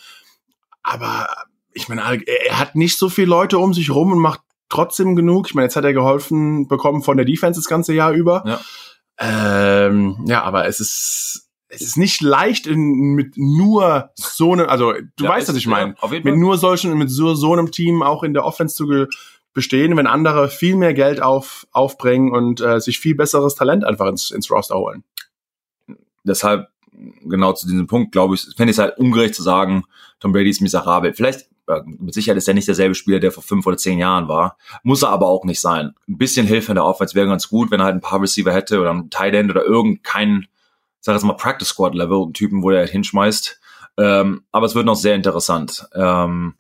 [0.84, 1.28] Aber
[1.74, 5.48] ich meine, er hat nicht so viele Leute um sich rum und macht trotzdem genug.
[5.48, 8.44] Ich meine, jetzt hat er geholfen bekommen von der Defense das ganze Jahr über.
[8.46, 8.60] Ja,
[9.20, 14.94] ähm, ja aber es ist es ist nicht leicht in, mit nur so einem, also
[14.94, 18.02] du ja, weißt, was ich meine, ja, mit nur solchen, mit so, so einem Team
[18.02, 19.08] auch in der Offense zu
[19.54, 24.08] bestehen, wenn andere viel mehr Geld auf, aufbringen und äh, sich viel besseres Talent einfach
[24.08, 25.04] ins, ins Roster holen.
[26.24, 26.70] Deshalb
[27.24, 29.86] genau zu diesem Punkt, glaube ich, fände ich es halt ungerecht zu sagen,
[30.20, 31.14] Tom Brady ist miserabel.
[31.14, 31.48] Vielleicht
[31.86, 34.58] mit Sicherheit ist er nicht derselbe Spieler, der vor fünf oder zehn Jahren war.
[34.84, 35.94] Muss er aber auch nicht sein.
[36.08, 38.52] Ein bisschen Hilfe in der Offense wäre ganz gut, wenn er halt ein paar Receiver
[38.52, 40.48] hätte oder ein Tight End oder irgendein,
[41.00, 43.60] sag jetzt mal, Practice Squad Level, einen Typen, wo er halt hinschmeißt.
[43.98, 45.88] Ähm, aber es wird noch sehr interessant.
[45.94, 46.56] Ähm,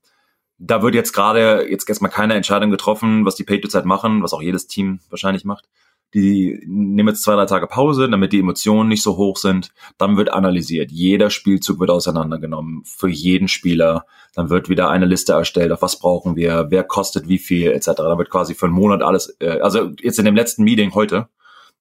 [0.58, 4.34] da wird jetzt gerade jetzt erstmal keine Entscheidung getroffen, was die Patriots halt machen, was
[4.34, 5.69] auch jedes Team wahrscheinlich macht.
[6.13, 9.72] Die nehmen jetzt zwei, drei Tage Pause, damit die Emotionen nicht so hoch sind.
[9.98, 10.91] Dann wird analysiert.
[10.91, 14.06] Jeder Spielzug wird auseinandergenommen für jeden Spieler.
[14.34, 17.91] Dann wird wieder eine Liste erstellt, auf was brauchen wir, wer kostet wie viel, etc.
[17.98, 21.30] Dann wird quasi für einen Monat alles, äh, also jetzt in dem letzten Meeting heute,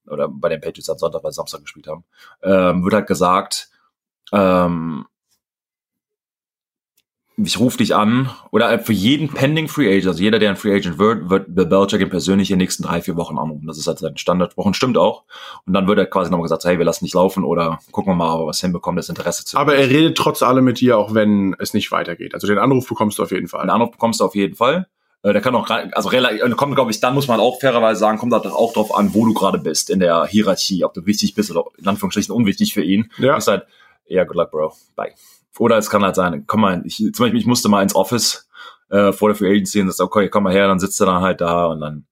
[0.07, 2.03] oder bei den Patriots am Sonntag, weil sie Samstag gespielt haben,
[2.43, 3.69] ähm, wird halt gesagt,
[4.31, 5.05] ähm,
[7.43, 10.75] ich rufe dich an oder für jeden Pending Free Agent, also jeder, der ein Free
[10.75, 13.67] Agent wird, wird Bill Belichick ihn persönlich in den nächsten drei, vier Wochen anrufen.
[13.67, 15.23] Das ist halt sein Standardwochen, stimmt auch.
[15.65, 18.15] Und dann wird er quasi nochmal gesagt, hey, wir lassen dich laufen oder gucken wir
[18.15, 19.57] mal, ob wir was hinbekommen, das Interesse zu.
[19.57, 22.33] Aber er redet trotz allem mit dir, auch wenn es nicht weitergeht.
[22.33, 23.61] Also den Anruf bekommst du auf jeden Fall.
[23.61, 24.87] Den Anruf bekommst du auf jeden Fall.
[25.23, 28.17] Äh, der kann auch, also relativ, kommt, glaube ich, dann muss man auch fairerweise sagen,
[28.17, 31.51] kommt auch drauf an, wo du gerade bist in der Hierarchie, ob du wichtig bist
[31.51, 33.11] oder in Anführungsstrichen unwichtig für ihn.
[33.17, 33.37] Ja.
[33.37, 33.65] Ist halt,
[34.07, 34.73] ja, yeah, good luck, bro.
[34.95, 35.13] Bye.
[35.57, 38.47] Oder es kann halt sein, komm mal, ich, zum Beispiel, ich musste mal ins Office
[38.89, 41.21] äh, vor der Free Agency und sagst, okay, komm mal her, dann sitzt er dann
[41.21, 42.05] halt da und dann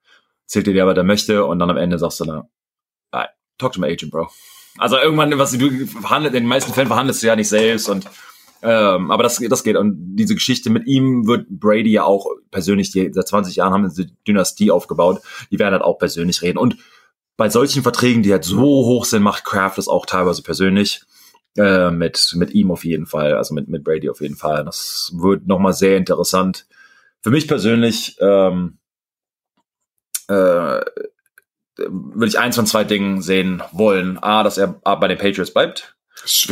[0.45, 2.43] zählt dir, was er möchte und dann am Ende sagst du dann,
[3.12, 4.28] ah, talk to my agent, bro.
[4.78, 8.08] Also irgendwann, was du verhandelt, in den meisten Fällen verhandelst du ja nicht selbst und
[8.62, 9.76] ähm, aber das, das geht.
[9.76, 13.89] Und diese Geschichte mit ihm wird Brady ja auch persönlich, die, seit 20 Jahren haben
[13.89, 15.21] sie Dynastie aufgebaut,
[15.52, 16.58] die werden halt auch persönlich reden.
[16.58, 16.78] Und
[17.36, 21.02] bei solchen Verträgen, die halt so hoch sind, macht Kraft das auch teilweise persönlich.
[21.58, 24.63] Äh, mit, mit ihm auf jeden Fall, also mit, mit Brady auf jeden Fall.
[24.63, 26.67] Das wird nochmal sehr interessant.
[27.22, 28.78] Für mich persönlich ähm,
[30.28, 30.82] äh,
[31.78, 34.20] würde ich eins von zwei Dingen sehen wollen.
[34.20, 35.96] A, dass er bei den Patriots bleibt.
[36.22, 36.48] Das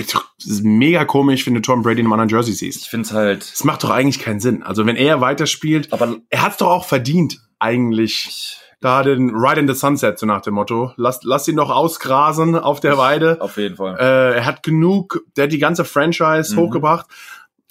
[0.45, 2.83] ist mega komisch, wenn du Tom Brady in einem anderen Jersey siehst.
[2.83, 3.43] Ich finde es halt.
[3.43, 4.63] Es macht doch eigentlich keinen Sinn.
[4.63, 9.61] Also wenn er weiterspielt, aber er hat es doch auch verdient, eigentlich da den Ride
[9.61, 10.91] in the Sunset, so nach dem Motto.
[10.95, 13.41] Lass, lass ihn noch ausgrasen auf der Weide.
[13.41, 13.97] Auf jeden Fall.
[13.99, 16.59] Äh, er hat genug, der hat die ganze Franchise mhm.
[16.59, 17.07] hochgebracht.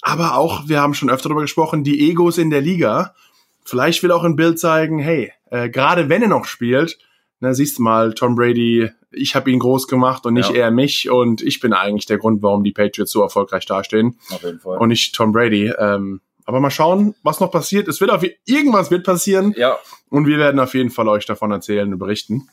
[0.01, 3.15] Aber auch, wir haben schon öfter darüber gesprochen, die Egos in der Liga.
[3.63, 6.99] Vielleicht will auch ein Bild zeigen, hey, äh, gerade wenn er noch spielt,
[7.39, 10.63] na, siehst du mal, Tom Brady, ich habe ihn groß gemacht und nicht ja.
[10.63, 14.19] er mich und ich bin eigentlich der Grund, warum die Patriots so erfolgreich dastehen.
[14.31, 14.79] Auf jeden Fall.
[14.79, 15.71] Und nicht Tom Brady.
[15.79, 17.87] Ähm, aber mal schauen, was noch passiert.
[17.87, 19.53] Es wird auf irgendwas wird passieren.
[19.57, 19.77] Ja.
[20.09, 22.47] Und wir werden auf jeden Fall euch davon erzählen und berichten.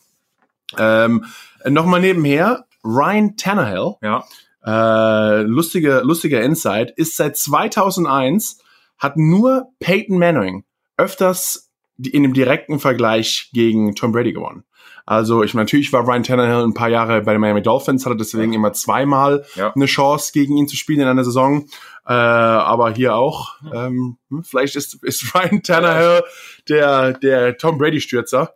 [0.77, 1.25] Ähm,
[1.65, 3.95] Nochmal nebenher, Ryan Tannehill.
[4.01, 4.25] Ja.
[4.65, 8.59] Äh, lustige, lustiger Insight, ist seit 2001,
[8.97, 10.65] hat nur Peyton Manning
[10.97, 14.63] öfters in dem direkten Vergleich gegen Tom Brady gewonnen.
[15.05, 18.53] Also ich natürlich war Ryan Tannehill ein paar Jahre bei den Miami Dolphins, hatte deswegen
[18.53, 19.73] immer zweimal ja.
[19.73, 21.65] eine Chance gegen ihn zu spielen in einer Saison.
[22.05, 26.23] Äh, aber hier auch, ähm, hm, vielleicht ist, ist Ryan Tannehill
[26.69, 28.53] der, der Tom Brady-Stürzer.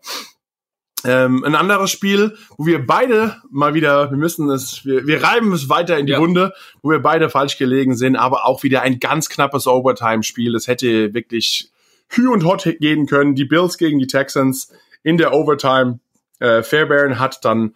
[1.06, 5.54] Ähm, ein anderes Spiel, wo wir beide mal wieder, wir müssen es, wir, wir reiben
[5.54, 6.18] es weiter in die ja.
[6.18, 10.56] Runde, wo wir beide falsch gelegen sind, aber auch wieder ein ganz knappes Overtime-Spiel.
[10.56, 11.72] Es hätte wirklich
[12.10, 13.36] hü und hot gehen können.
[13.36, 16.00] Die Bills gegen die Texans in der Overtime
[16.40, 17.76] äh, Fairbairn hat dann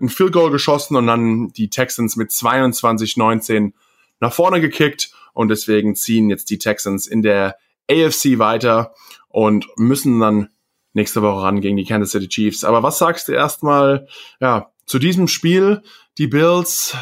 [0.00, 3.72] ein Field Goal geschossen und dann die Texans mit 22-19
[4.20, 7.56] nach vorne gekickt und deswegen ziehen jetzt die Texans in der
[7.90, 8.94] AFC weiter
[9.28, 10.48] und müssen dann
[10.92, 12.64] nächste Woche ran gegen die Kansas City Chiefs.
[12.64, 14.08] Aber was sagst du erstmal
[14.40, 15.82] ja, zu diesem Spiel?
[16.18, 16.94] Die Bills,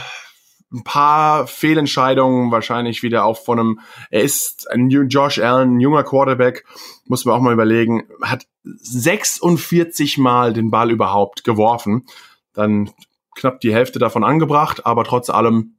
[0.73, 3.81] ein paar Fehlentscheidungen wahrscheinlich wieder auch von einem,
[4.11, 6.65] er ist ein Josh Allen, ein junger Quarterback,
[7.07, 12.07] muss man auch mal überlegen, hat 46 Mal den Ball überhaupt geworfen,
[12.53, 12.91] dann
[13.35, 15.77] knapp die Hälfte davon angebracht, aber trotz allem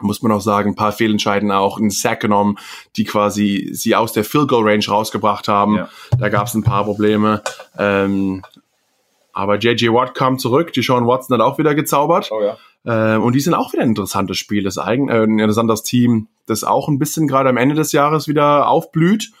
[0.00, 2.56] muss man auch sagen, ein paar Fehlentscheiden auch einen Sack genommen,
[2.96, 5.76] die quasi sie aus der Field Goal Range rausgebracht haben.
[5.76, 5.88] Ja.
[6.18, 7.42] Da gab es ein paar Probleme.
[7.78, 8.42] Ähm,
[9.34, 12.30] aber JJ Watt kam zurück, die Sean Watson hat auch wieder gezaubert.
[12.30, 12.56] Oh ja.
[12.86, 16.28] Ähm, und die sind auch wieder ein interessantes Spiel, das eigen, äh, ein interessantes Team,
[16.46, 19.32] das auch ein bisschen gerade am Ende des Jahres wieder aufblüht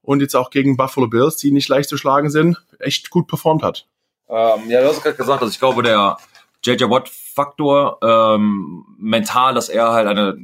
[0.00, 3.62] und jetzt auch gegen Buffalo Bills, die nicht leicht zu schlagen sind, echt gut performt
[3.62, 3.86] hat.
[4.28, 6.16] Ähm, ja, du hast gerade gesagt, also ich glaube, der
[6.64, 10.38] JJ Watt-Faktor ähm, mental, dass er halt eine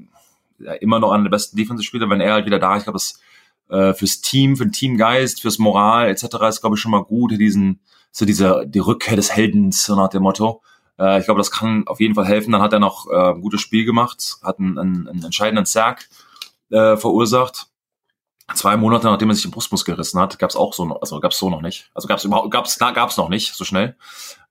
[0.58, 2.98] ja, immer noch einer der besten Defensive-Spieler, wenn er halt wieder da ist, ich glaube,
[2.98, 3.20] das
[3.70, 6.24] äh, fürs Team, für den Teamgeist, fürs Moral etc.
[6.48, 10.08] ist, glaube ich, schon mal gut, diesen, so diese, die Rückkehr des Heldens, so nach
[10.08, 10.62] dem Motto.
[10.98, 12.52] Äh, ich glaube, das kann auf jeden Fall helfen.
[12.52, 16.08] Dann hat er noch äh, ein gutes Spiel gemacht, hat einen, einen, einen entscheidenden Sack
[16.70, 17.66] äh, verursacht.
[18.54, 21.20] Zwei Monate nachdem er sich den Brustmuskel gerissen hat, gab es auch so, noch, also
[21.20, 21.90] gab es so noch nicht.
[21.94, 23.94] Also gab es überhaupt, gab es gab es noch nicht so schnell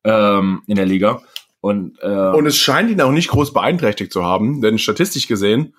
[0.03, 1.21] ähm, in der Liga.
[1.61, 5.75] Und, äh, und es scheint ihn auch nicht groß beeinträchtigt zu haben, denn statistisch gesehen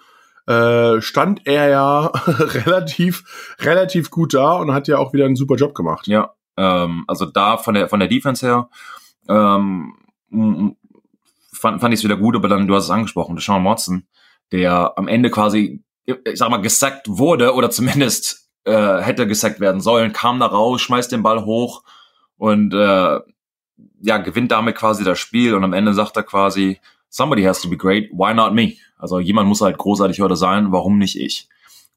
[0.48, 5.54] äh, stand er ja relativ relativ gut da und hat ja auch wieder einen super
[5.54, 6.08] Job gemacht.
[6.08, 8.68] Ja, ähm, also da von der von der Defense her
[9.28, 9.94] ähm,
[11.52, 14.06] fand, fand ich es wieder gut, aber dann, du hast es angesprochen, der Sean Watson,
[14.52, 19.80] der am Ende quasi, ich sag mal, gesackt wurde oder zumindest äh, hätte gesackt werden
[19.80, 21.82] sollen, kam da raus, schmeißt den Ball hoch
[22.36, 23.20] und äh,
[24.00, 27.68] ja, gewinnt damit quasi das Spiel und am Ende sagt er quasi, somebody has to
[27.68, 28.74] be great, why not me?
[28.96, 31.48] Also jemand muss halt großartig heute sein, warum nicht ich?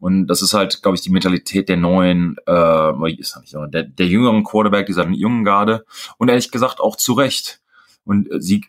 [0.02, 2.92] Und das ist halt, glaube ich, die Mentalität der neuen, äh,
[3.70, 5.86] der, der jüngeren Quarterback, dieser jungen Garde.
[6.18, 7.62] Und ehrlich gesagt auch zu Recht.
[8.04, 8.66] Und sie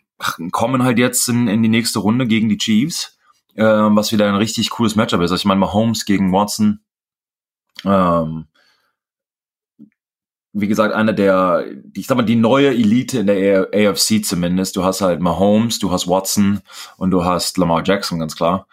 [0.51, 3.17] kommen halt jetzt in, in die nächste Runde gegen die Chiefs,
[3.55, 5.31] äh, was wieder ein richtig cooles Matchup ist.
[5.31, 6.81] Also ich meine, Mahomes gegen Watson.
[7.83, 8.45] Ähm,
[10.53, 11.65] wie gesagt, einer der,
[11.95, 14.75] ich sag mal, die neue Elite in der AFC zumindest.
[14.75, 16.61] Du hast halt Mahomes, du hast Watson
[16.97, 18.67] und du hast Lamar Jackson, ganz klar.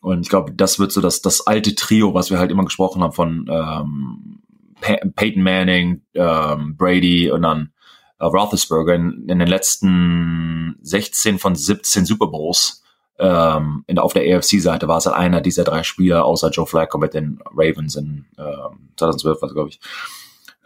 [0.00, 3.02] Und ich glaube, das wird so das, das alte Trio, was wir halt immer gesprochen
[3.02, 4.40] haben von ähm,
[4.80, 7.72] Peyton Manning, ähm, Brady und dann
[8.18, 12.82] äh, Roethlisberger in, in den letzten 16 von 17 Super Bowls
[13.18, 16.98] ähm, in, auf der AFC-Seite war es halt einer dieser drei Spieler, außer Joe Flacco
[16.98, 19.80] mit den Ravens in ähm, 2012, was glaube ich.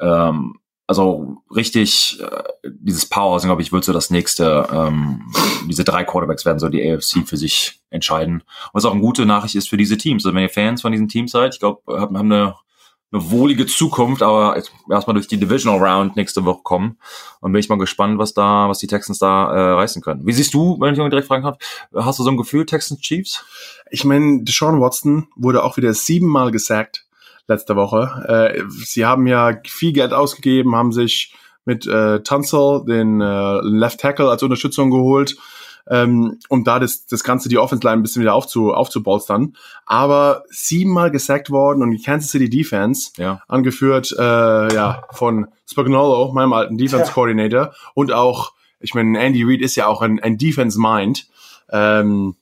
[0.01, 0.59] Ähm,
[0.90, 5.22] also richtig, äh, dieses Powerhousing, glaube ich, wird so das nächste, ähm,
[5.68, 8.42] diese drei Quarterbacks werden so die AFC für sich entscheiden.
[8.72, 10.26] Was auch eine gute Nachricht ist für diese Teams.
[10.26, 12.57] Also wenn ihr Fans von diesen Teams seid, ich glaube, haben, haben eine,
[13.12, 16.98] eine wohlige Zukunft, aber erstmal durch die Divisional Round nächste Woche kommen.
[17.40, 20.26] Und bin ich mal gespannt, was da, was die Texans da äh, reißen können.
[20.26, 21.57] Wie siehst du, wenn ich direkt fragen kann,
[21.94, 23.44] hast du so ein Gefühl, Texans Chiefs?
[23.92, 27.07] Ich meine, Deshaun Watson wurde auch wieder siebenmal gesackt
[27.46, 28.55] letzte Woche.
[28.55, 34.00] Äh, sie haben ja viel Geld ausgegeben, haben sich mit äh, Tunzel den äh, Left
[34.00, 35.37] Tackle als Unterstützung geholt,
[35.88, 39.55] ähm, um da das, das Ganze, die Offense Line ein bisschen wieder aufzu, aufzubolstern.
[39.87, 43.42] Aber siebenmal gesackt worden und die Kansas City Defense, ja.
[43.48, 47.72] angeführt äh, ja von Spagnolo, meinem alten Defense Coordinator, ja.
[47.94, 51.29] und auch, ich meine, Andy Reid ist ja auch ein, ein Defense Mind.
[51.72, 52.37] Ähm,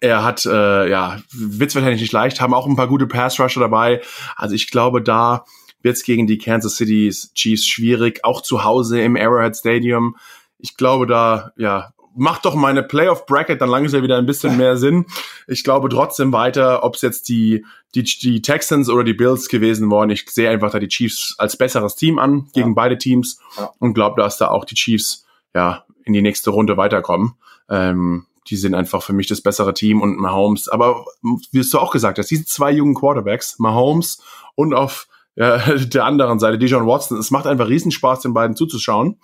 [0.00, 4.00] er hat, äh, ja, wird's wahrscheinlich nicht leicht, haben auch ein paar gute Pass-Rusher dabei.
[4.36, 5.44] Also ich glaube, da
[5.82, 10.16] wird's gegen die Kansas City Chiefs schwierig, auch zu Hause im Arrowhead Stadium.
[10.58, 14.76] Ich glaube, da, ja, macht doch meine Playoff Bracket dann langsam wieder ein bisschen mehr
[14.78, 15.06] Sinn.
[15.46, 19.90] Ich glaube trotzdem weiter, ob es jetzt die, die, die Texans oder die Bills gewesen
[19.90, 20.10] waren.
[20.10, 22.74] Ich sehe einfach da die Chiefs als besseres Team an gegen ja.
[22.74, 23.70] beide Teams ja.
[23.78, 27.34] und glaube, dass da auch die Chiefs ja in die nächste Runde weiterkommen.
[27.70, 30.68] Ähm, die sind einfach für mich das bessere Team und Mahomes.
[30.68, 34.22] Aber wie du auch gesagt hast, diese zwei jungen Quarterbacks, Mahomes
[34.54, 39.20] und auf ja, der anderen Seite Dijon Watson, es macht einfach Riesenspaß, den beiden zuzuschauen.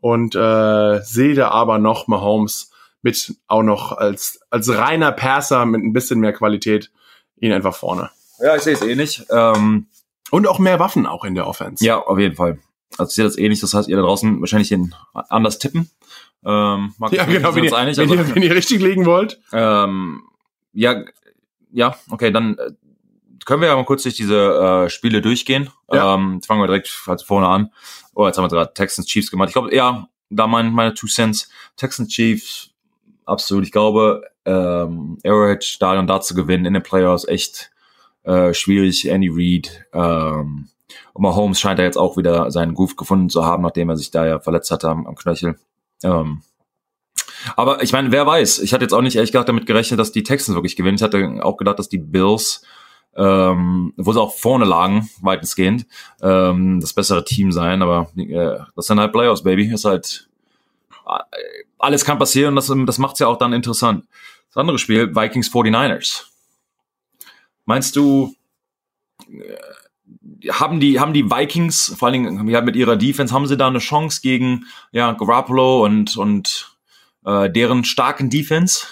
[0.00, 2.70] Und äh, sehe da aber noch Mahomes
[3.02, 6.90] mit auch noch als, als reiner Passer mit ein bisschen mehr Qualität
[7.38, 8.10] ihn einfach vorne.
[8.42, 9.22] Ja, ich sehe es ähnlich.
[9.30, 9.88] Ähm,
[10.30, 11.84] und auch mehr Waffen auch in der Offense.
[11.84, 12.58] Ja, auf jeden Fall.
[12.98, 15.90] Also ich sehe das ähnlich, das heißt, ihr da draußen wahrscheinlich in anders tippen.
[16.44, 19.40] Ähm, ja, genau, wenn ihr, einig, wenn, also, ihr, wenn ihr richtig liegen wollt.
[19.52, 20.22] Ähm,
[20.72, 21.04] ja,
[21.70, 22.70] ja, okay, dann äh,
[23.44, 25.70] können wir ja mal kurz durch diese äh, Spiele durchgehen.
[25.92, 26.14] Ja.
[26.14, 27.70] Ähm, fangen wir direkt halt vorne an.
[28.14, 29.48] Oh, jetzt haben wir gerade Texans Chiefs gemacht.
[29.48, 31.50] Ich glaube, ja, da mein, meine Two Cents.
[31.76, 32.70] Texans Chiefs,
[33.24, 33.64] absolut.
[33.64, 37.70] Ich glaube, ähm, Arrowhead Stadion da zu gewinnen in den Playoffs echt
[38.24, 39.08] äh, schwierig.
[39.08, 40.68] Andy Reid, ähm,
[41.12, 44.10] und Mahomes scheint er jetzt auch wieder seinen Groove gefunden zu haben, nachdem er sich
[44.10, 45.58] da ja verletzt hatte am, am Knöchel.
[46.02, 46.42] Ähm,
[47.56, 48.58] aber ich meine, wer weiß?
[48.60, 50.96] Ich hatte jetzt auch nicht ehrlich gesagt damit gerechnet, dass die Texans wirklich gewinnen.
[50.96, 52.62] Ich hatte auch gedacht, dass die Bills,
[53.16, 55.86] ähm, wo sie auch vorne lagen, weitestgehend,
[56.22, 57.82] ähm, das bessere Team sein.
[57.82, 59.72] Aber äh, das sind halt Playoffs, Baby.
[59.72, 60.28] Ist halt
[61.06, 64.04] äh, alles kann passieren und das, das macht's ja auch dann interessant.
[64.48, 66.24] Das andere Spiel, Vikings 49ers.
[67.64, 68.34] Meinst du,
[69.28, 69.56] äh,
[70.48, 73.68] haben die, haben die Vikings, vor allen Dingen ja, mit ihrer Defense, haben sie da
[73.68, 76.76] eine Chance gegen ja, Garoppolo und, und
[77.24, 78.86] äh, deren starken Defense?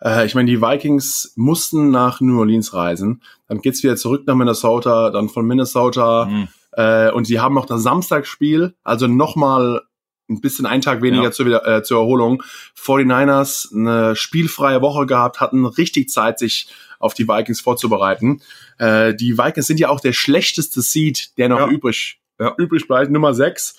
[0.00, 3.22] Äh, ich meine, die Vikings mussten nach New Orleans reisen.
[3.48, 6.26] Dann geht's wieder zurück nach Minnesota, dann von Minnesota.
[6.26, 6.48] Mhm.
[6.72, 9.82] Äh, und sie haben noch das Samstagsspiel, also nochmal
[10.28, 11.32] ein bisschen einen Tag weniger ja.
[11.32, 12.42] zur, äh, zur Erholung.
[12.80, 18.40] 49ers eine spielfreie Woche gehabt, hatten richtig Zeit, sich auf die Vikings vorzubereiten.
[18.82, 21.68] Äh, die Vikings sind ja auch der schlechteste Seed, der noch ja.
[21.68, 22.52] übrig, ja.
[22.58, 23.76] übrig bleibt, Nummer 6.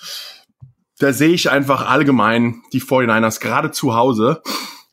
[0.99, 4.41] Da sehe ich einfach allgemein die 49ers gerade zu Hause.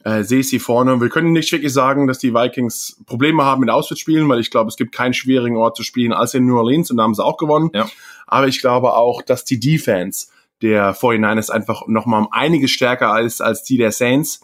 [0.02, 1.00] Äh, sehe ich sie vorne.
[1.00, 4.68] Wir können nicht wirklich sagen, dass die Vikings Probleme haben mit Auswärtsspielen, weil ich glaube,
[4.68, 7.24] es gibt keinen schwierigen Ort zu spielen als in New Orleans und da haben sie
[7.24, 7.70] auch gewonnen.
[7.72, 7.88] Ja.
[8.26, 10.26] Aber ich glaube auch, dass die Defense
[10.60, 14.40] der 49ers einfach nochmal um einiges stärker ist als die der Saints.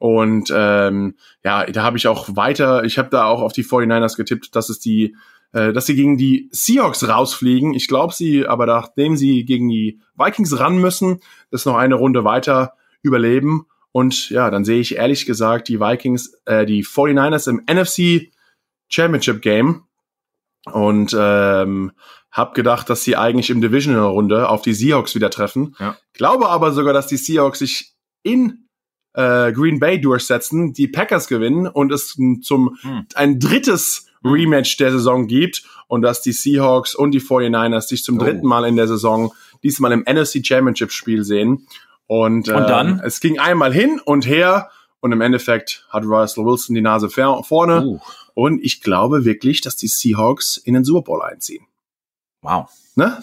[0.00, 4.16] Und ähm, ja, da habe ich auch weiter, ich habe da auch auf die 49ers
[4.16, 5.14] getippt, dass es die,
[5.52, 7.74] äh, dass sie gegen die Seahawks rausfliegen.
[7.74, 12.24] Ich glaube sie, aber nachdem sie gegen die Vikings ran müssen, das noch eine Runde
[12.24, 13.66] weiter überleben.
[13.92, 18.32] Und ja, dann sehe ich ehrlich gesagt die Vikings, äh, die 49ers im NFC
[18.88, 19.82] Championship Game
[20.64, 21.92] und ähm,
[22.32, 25.76] hab gedacht, dass sie eigentlich im Divisional-Runde auf die Seahawks wieder treffen.
[25.78, 25.98] Ja.
[26.14, 28.59] Glaube aber sogar, dass die Seahawks sich in
[29.14, 33.06] äh, Green Bay durchsetzen, die Packers gewinnen und es zum Hm.
[33.14, 38.16] ein drittes Rematch der Saison gibt und dass die Seahawks und die 49ers sich zum
[38.18, 38.24] Oh.
[38.24, 41.66] dritten Mal in der Saison diesmal im NFC Championship Spiel sehen.
[42.06, 43.00] Und, Und dann?
[43.04, 44.70] Es ging einmal hin und her
[45.00, 47.84] und im Endeffekt hat Russell Wilson die Nase vorne.
[47.86, 48.00] Uh,
[48.34, 51.66] Und ich glaube wirklich, dass die Seahawks in den Super Bowl einziehen.
[52.42, 52.68] wow.
[52.96, 53.22] Ne?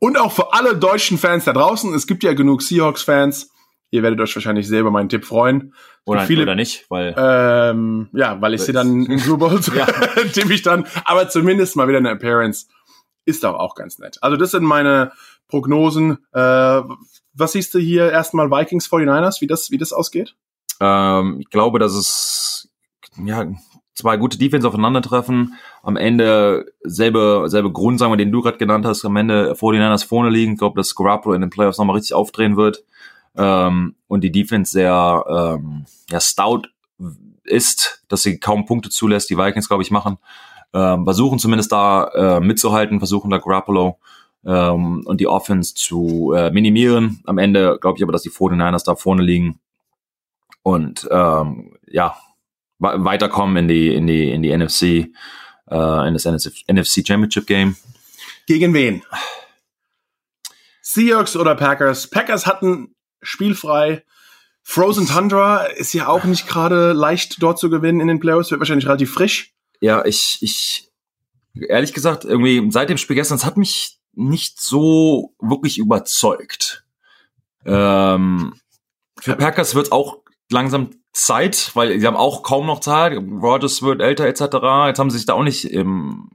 [0.00, 3.50] Und auch für alle deutschen Fans da draußen, es gibt ja genug Seahawks-Fans.
[3.90, 5.72] Ihr werdet euch wahrscheinlich selber meinen Tipp freuen.
[6.04, 9.86] Oder, viele- oder nicht, weil Ähm, ja, weil ich sie dann im Super Bowl Ja.
[10.32, 10.86] tippe ich dann.
[11.04, 12.66] Aber zumindest mal wieder eine Appearance.
[13.24, 14.18] Ist doch auch ganz nett.
[14.22, 15.12] Also das sind meine
[15.48, 16.18] Prognosen.
[16.32, 16.82] Äh,
[17.34, 20.34] was siehst du hier erstmal Vikings 49ers, wie das, wie das ausgeht?
[20.80, 22.68] ähm, ich glaube, dass es
[23.24, 23.46] ja
[23.94, 25.54] zwei gute Defense aufeinandertreffen.
[25.82, 30.06] Am Ende selbe, selbe Grund, sagen wir, den du gerade genannt hast, am Ende 49ers
[30.06, 30.52] vorne liegen.
[30.52, 32.84] Ich glaube, dass Garoppolo in den Playoffs nochmal richtig aufdrehen wird.
[33.38, 36.62] Ähm, und die Defense sehr ähm, ja, stout
[37.44, 39.30] ist, dass sie kaum Punkte zulässt.
[39.30, 40.18] Die Vikings, glaube ich, machen.
[40.74, 43.98] Ähm, versuchen zumindest da äh, mitzuhalten, versuchen da Garoppolo
[44.44, 47.22] ähm, und die Offense zu äh, minimieren.
[47.24, 49.60] Am Ende glaube ich aber, dass die 49ers da vorne liegen
[50.62, 52.16] und ähm, ja
[52.78, 54.82] we- weiterkommen in die in die in die NFC
[55.70, 57.76] äh, in das NFC Championship Game.
[58.46, 59.02] Gegen wen?
[60.82, 62.08] Seahawks oder Packers?
[62.10, 64.04] Packers hatten spielfrei.
[64.62, 68.60] Frozen Tundra ist ja auch nicht gerade leicht dort zu gewinnen in den Playoffs, wird
[68.60, 69.54] wahrscheinlich relativ frisch.
[69.80, 70.90] Ja, ich ich
[71.54, 76.84] ehrlich gesagt irgendwie seit dem Spiel gestern, es hat mich nicht so wirklich überzeugt.
[77.64, 78.54] Ähm,
[79.18, 80.18] für Packers wird auch
[80.50, 83.16] langsam Zeit, weil sie haben auch kaum noch Zeit.
[83.16, 84.40] Rodgers wird älter etc.
[84.86, 86.28] Jetzt haben sie sich da auch nicht ähm,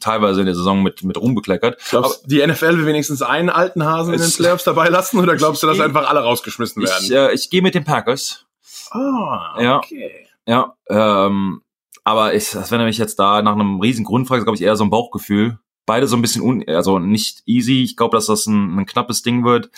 [0.00, 1.78] teilweise in der Saison mit mit rumbekleckert.
[1.90, 5.36] Glaubst du, die NFL will wenigstens einen alten Hasen in den Playoffs dabei lassen oder
[5.36, 7.04] glaubst du, dass Ich- einfach alle rausgeschmissen werden?
[7.04, 8.44] Ich, äh, ich gehe mit den Packers.
[8.90, 9.76] ah, ja.
[9.78, 10.10] okay.
[10.46, 11.62] Ja, ähm,
[12.04, 14.84] aber ich, das wäre nämlich jetzt da nach einem riesen Grundfrage, glaube ich, eher so
[14.84, 15.58] ein Bauchgefühl.
[15.86, 17.82] Beide so ein bisschen un, also nicht easy.
[17.82, 19.70] Ich glaube, dass das ein, ein knappes Ding wird.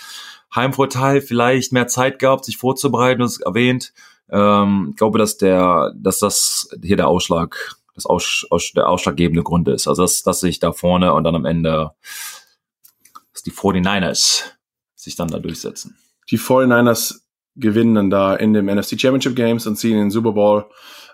[0.55, 3.92] Heimvorteil, vielleicht mehr Zeit gehabt, sich vorzubereiten, das ist erwähnt.
[4.31, 9.42] Ähm, ich glaube, dass der, dass das hier der Ausschlag, das Aus, aus, der ausschlaggebende
[9.42, 9.88] Grund ist.
[9.88, 11.92] Also dass, dass sich da vorne und dann am Ende
[13.32, 14.44] dass die 49ers
[14.94, 15.96] sich dann da durchsetzen.
[16.30, 17.20] Die 49ers
[17.54, 20.66] gewinnen dann da in dem NFC Championship Games und ziehen in den Super Bowl.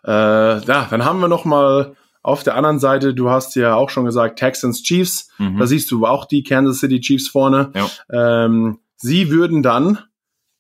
[0.04, 3.90] Äh, ja, dann haben wir noch mal auf der anderen Seite, du hast ja auch
[3.90, 5.30] schon gesagt, Texans Chiefs.
[5.38, 5.58] Mhm.
[5.58, 7.72] Da siehst du auch die Kansas City Chiefs vorne.
[7.74, 8.44] Ja.
[8.44, 9.98] Ähm, sie würden dann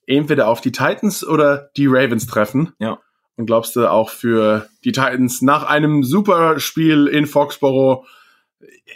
[0.06, 2.72] entweder auf die Titans oder die Ravens treffen.
[2.80, 2.98] Ja.
[3.36, 8.06] Und glaubst du auch für die Titans nach einem super Spiel in Foxborough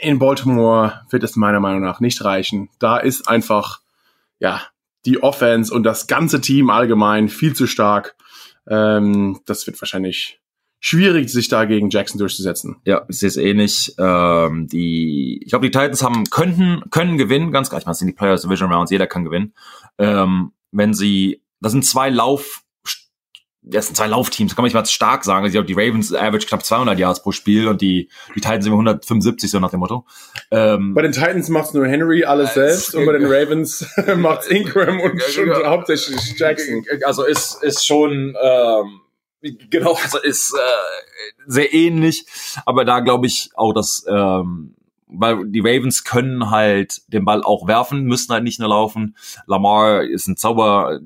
[0.00, 2.68] in Baltimore wird es meiner Meinung nach nicht reichen.
[2.78, 3.80] Da ist einfach,
[4.38, 4.62] ja,
[5.04, 8.16] die Offense und das ganze Team allgemein viel zu stark.
[8.68, 10.40] Ähm, das wird wahrscheinlich
[10.80, 12.76] schwierig, sich da gegen Jackson durchzusetzen.
[12.84, 13.94] Ja, ich sehe es ähnlich.
[13.98, 17.80] Ähm, die, ich glaube, die Titans haben könnten können gewinnen, ganz klar.
[17.80, 19.54] Ich meine, es sind die Players Division Rounds, jeder kann gewinnen.
[19.98, 22.62] Ähm, wenn sie, das sind zwei Lauf,
[23.68, 25.44] das sind zwei Laufteams, kann man nicht mal stark sagen.
[25.44, 28.72] Ich glaube, die Ravens average knapp 200 Yards pro Spiel und die die Titans sind
[28.72, 30.06] 175 so nach dem Motto.
[30.52, 33.84] Ähm, Bei den Titans macht's nur Henry alles Äh, selbst und bei den Ravens
[34.16, 36.84] macht's Ingram und schon hauptsächlich Jackson.
[37.04, 39.00] Also ist, ist schon, ähm,
[39.68, 42.24] genau, also ist äh, sehr ähnlich.
[42.66, 44.76] Aber da glaube ich auch, dass, ähm,
[45.08, 49.16] weil die Ravens können halt den Ball auch werfen, müssen halt nicht nur laufen.
[49.46, 51.00] Lamar ist ein Zauber,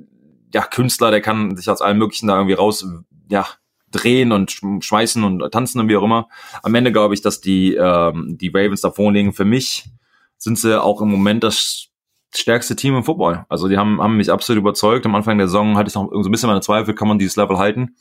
[0.52, 2.86] ja, Künstler, der kann sich aus allem Möglichen da irgendwie raus,
[3.28, 3.46] ja,
[3.90, 6.28] drehen und sch- schmeißen und tanzen und wie auch immer.
[6.62, 9.32] Am Ende glaube ich, dass die, ähm, die Ravens da vorne liegen.
[9.32, 9.90] Für mich
[10.38, 11.88] sind sie auch im Moment das
[12.32, 13.44] stärkste Team im Football.
[13.48, 15.04] Also die haben, haben mich absolut überzeugt.
[15.06, 17.34] Am Anfang der Saison hatte ich noch so ein bisschen meine Zweifel, kann man dieses
[17.36, 17.96] Level halten?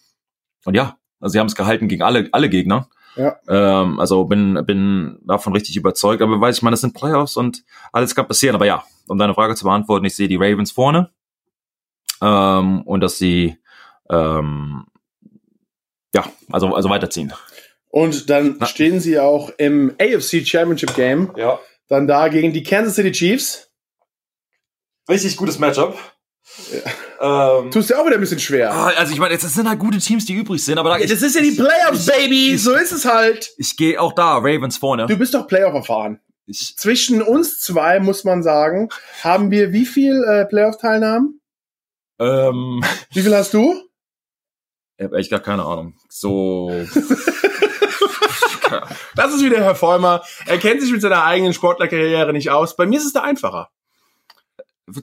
[0.66, 2.88] Und ja, also sie haben es gehalten gegen alle, alle Gegner.
[3.16, 3.38] Ja.
[3.48, 6.22] Ähm, also bin, bin davon richtig überzeugt.
[6.22, 8.56] Aber weiß ich meine, das sind Playoffs und alles kann passieren.
[8.56, 11.10] Aber ja, um deine Frage zu beantworten, ich sehe die Ravens vorne.
[12.22, 13.58] Ähm, und dass sie
[14.10, 14.86] ähm,
[16.14, 17.32] ja, also, also weiterziehen.
[17.90, 18.66] Und dann Na.
[18.66, 21.60] stehen sie auch im AFC Championship Game, Ja.
[21.88, 23.70] dann da gegen die Kansas City Chiefs.
[25.10, 25.98] Richtig gutes Matchup.
[27.22, 28.72] Ähm, Tust dir auch wieder ein bisschen schwer.
[28.72, 31.08] ah, also ich meine, das sind halt gute Teams, die übrig sind, aber da, Ja,
[31.08, 32.58] das ist ja die Playoffs, Baby.
[32.58, 33.52] So ist es halt.
[33.58, 35.06] ich gehe auch da, Ravens vorne.
[35.06, 36.20] Du bist doch Playoff erfahren.
[36.48, 38.90] Ich, Zwischen uns zwei, muss man sagen,
[39.24, 41.39] haben wir wie viel äh, Playoff-Teilnahmen?
[42.20, 43.84] Ähm, Wie viel hast du?
[44.98, 45.94] ich habe echt gar keine Ahnung.
[46.10, 46.70] So
[49.16, 50.22] Das ist wieder Herr Vollmer.
[50.46, 52.76] Er kennt sich mit seiner eigenen Sportlerkarriere nicht aus.
[52.76, 53.70] Bei mir ist es da einfacher.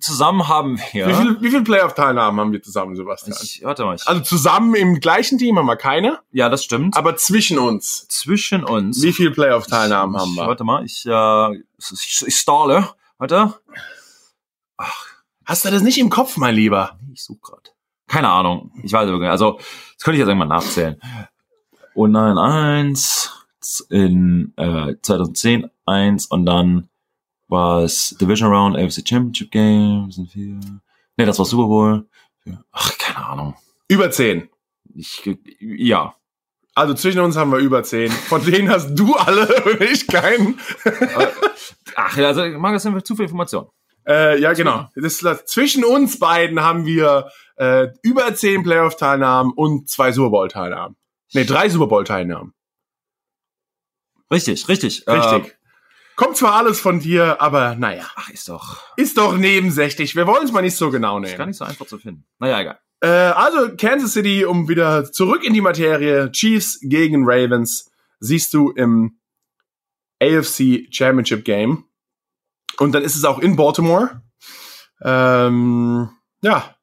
[0.01, 1.07] Zusammen haben wir.
[1.07, 3.37] Wie viele wie viel Playoff-Teilnahmen haben wir zusammen, Sebastian?
[3.41, 3.95] Ich, warte mal.
[3.95, 6.97] Ich, Also zusammen im gleichen Team haben wir keine, ja, das stimmt.
[6.97, 8.09] aber zwischen uns.
[8.09, 9.01] zwischen uns.
[9.03, 10.47] Wie viele Playoff-Teilnahmen haben wir?
[10.47, 12.89] Warte mal, ich, äh, ich, ich stahle.
[13.19, 13.55] Warte.
[15.47, 16.99] Hast du das nicht im Kopf, mein Lieber?
[17.13, 17.71] Ich suche gerade.
[18.09, 18.73] Keine Ahnung.
[18.83, 19.23] Ich weiß nicht.
[19.23, 21.01] Also, das könnte ich jetzt irgendwann nachzählen.
[21.95, 23.33] Oh nein, eins.
[23.89, 26.89] In äh, 2010 eins und dann
[27.49, 30.61] war es Division Round, AFC Championship Game, sind vier.
[31.17, 32.09] Nee, das war Super Bowl.
[32.71, 33.55] Ach, keine Ahnung.
[33.89, 34.49] Über zehn.
[34.95, 35.29] Ich,
[35.61, 36.15] ja.
[36.75, 38.11] Also zwischen uns haben wir über zehn.
[38.11, 40.61] Von denen hast du alle und ich keinen.
[41.95, 43.67] Ach, ja, also, mag das einfach zu viel Information.
[44.07, 44.89] Äh, ja, genau.
[44.95, 50.97] Das, das, zwischen uns beiden haben wir äh, über zehn Playoff-Teilnahmen und zwei Super Bowl-Teilnahmen.
[51.33, 52.53] Nee, drei Super Bowl-Teilnahmen.
[54.31, 55.07] Richtig, richtig.
[55.07, 55.57] Äh, Richtig.
[56.17, 58.11] Kommt zwar alles von dir, aber naja.
[58.17, 60.17] ach, ist doch, Ist doch nebensächlich.
[60.17, 61.49] Wir wollen es mal nicht so genau ist gar nehmen.
[61.51, 62.25] nicht so einfach zu finden.
[62.39, 62.81] Naja, egal.
[63.01, 66.33] Äh, also Kansas City, um wieder zurück in die Materie.
[66.33, 69.19] Chiefs gegen Ravens siehst du im
[70.23, 71.85] AFC Championship Game.
[72.79, 74.23] Und dann ist es auch in Baltimore.
[75.03, 76.11] Ähm,
[76.43, 76.75] ja.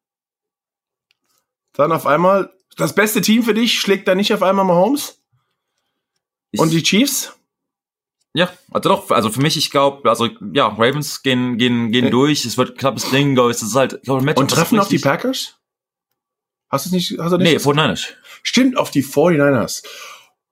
[1.73, 5.19] Dann auf einmal, das beste Team für dich schlägt da nicht auf einmal Mahomes?
[6.55, 7.34] Und die Chiefs?
[8.36, 12.11] Ja, also doch, also für mich, ich glaube, also ja, Ravens gehen gehen gehen Ja.
[12.11, 14.51] durch, es wird ein knappes Ding, glaube ich, das ist halt, ich ein Matchup, Und
[14.51, 15.57] treffen auf die Packers?
[16.69, 17.19] Hast du es nicht?
[17.19, 18.07] Hast du nicht Nee, vor Niners.
[18.41, 19.84] Stimmt, auf die 49ers.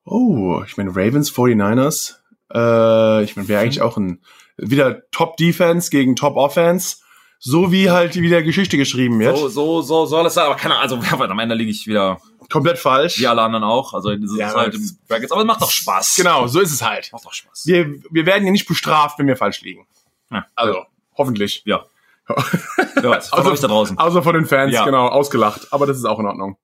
[0.04, 2.16] Oh, ich meine, Ravens 49ers.
[2.52, 4.22] Äh, ich meine, wäre eigentlich auch ein
[4.56, 6.96] wieder Top Defense gegen Top Offense.
[7.44, 9.36] So wie halt wieder Geschichte geschrieben wird.
[9.36, 12.18] So, so, so soll es sein, aber keine Ahnung, also am Ende liege ich wieder
[12.50, 13.18] Komplett falsch.
[13.18, 15.60] wie alle anderen auch, also das Ja, ist aber halt im Brackets, aber es macht
[15.60, 16.14] doch Spaß.
[16.14, 17.10] Genau, so ist es halt.
[17.12, 17.66] Macht doch Spaß.
[17.66, 19.86] Wir, wir werden ja nicht bestraft, wenn wir falsch liegen.
[20.30, 20.46] Ja.
[20.54, 20.84] Also,
[21.16, 21.62] hoffentlich.
[21.64, 21.84] Ja.
[22.28, 23.98] Wer weiß, Also- da draußen.
[23.98, 24.84] Außer von den Fans, Ja.
[24.84, 25.72] genau, ausgelacht.
[25.72, 26.56] Aber das ist auch in Ordnung.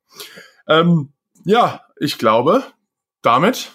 [0.68, 1.12] Ähm,
[1.44, 2.62] ja, ich glaube,
[3.22, 3.72] damit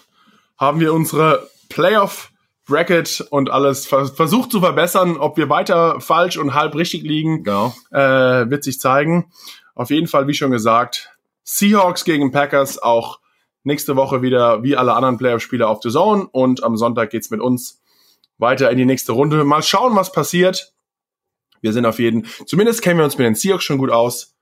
[0.56, 2.30] haben wir unsere Playoff
[2.66, 5.16] Bracket und alles vers versucht zu verbessern.
[5.16, 7.74] Ob wir weiter falsch und halb richtig liegen, Genau.
[7.90, 9.30] äh, wird sich zeigen.
[9.74, 11.10] Auf jeden Fall, wie schon gesagt,
[11.42, 13.20] Seahawks gegen Packers auch
[13.64, 17.40] nächste Woche wieder wie alle anderen Playoff-Spiele auf The Zone und am Sonntag geht's mit
[17.40, 17.82] uns
[18.38, 19.44] weiter in die nächste Runde.
[19.44, 20.72] Mal schauen, was passiert.
[21.60, 24.34] Wir sind auf jeden, zumindest kennen wir uns mit den Seahawks schon gut aus.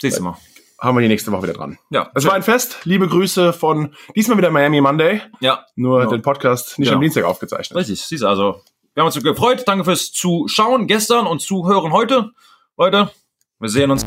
[0.00, 0.36] Siehst du mal.
[0.82, 1.78] Haben wir die nächste Woche wieder dran.
[1.90, 2.10] Ja.
[2.16, 2.80] Es war ein Fest.
[2.82, 5.20] Liebe Grüße von diesmal wieder Miami Monday.
[5.38, 5.64] ja.
[5.76, 6.10] Nur Genau.
[6.10, 6.96] den Podcast nicht Genau.
[6.96, 7.78] am Dienstag aufgezeichnet.
[7.78, 8.60] Richtig, siehst du, also
[8.94, 9.62] wir haben uns gefreut.
[9.64, 12.32] Danke fürs Zuschauen gestern und Zuhören heute.
[12.76, 13.10] Leute,
[13.60, 14.04] wir sehen uns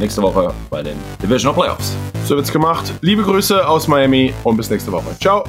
[0.00, 1.94] nächste Woche bei den Divisional Playoffs.
[2.24, 2.92] So wird's gemacht.
[3.00, 5.16] Liebe Grüße aus Miami und bis nächste Woche.
[5.20, 5.44] Ciao.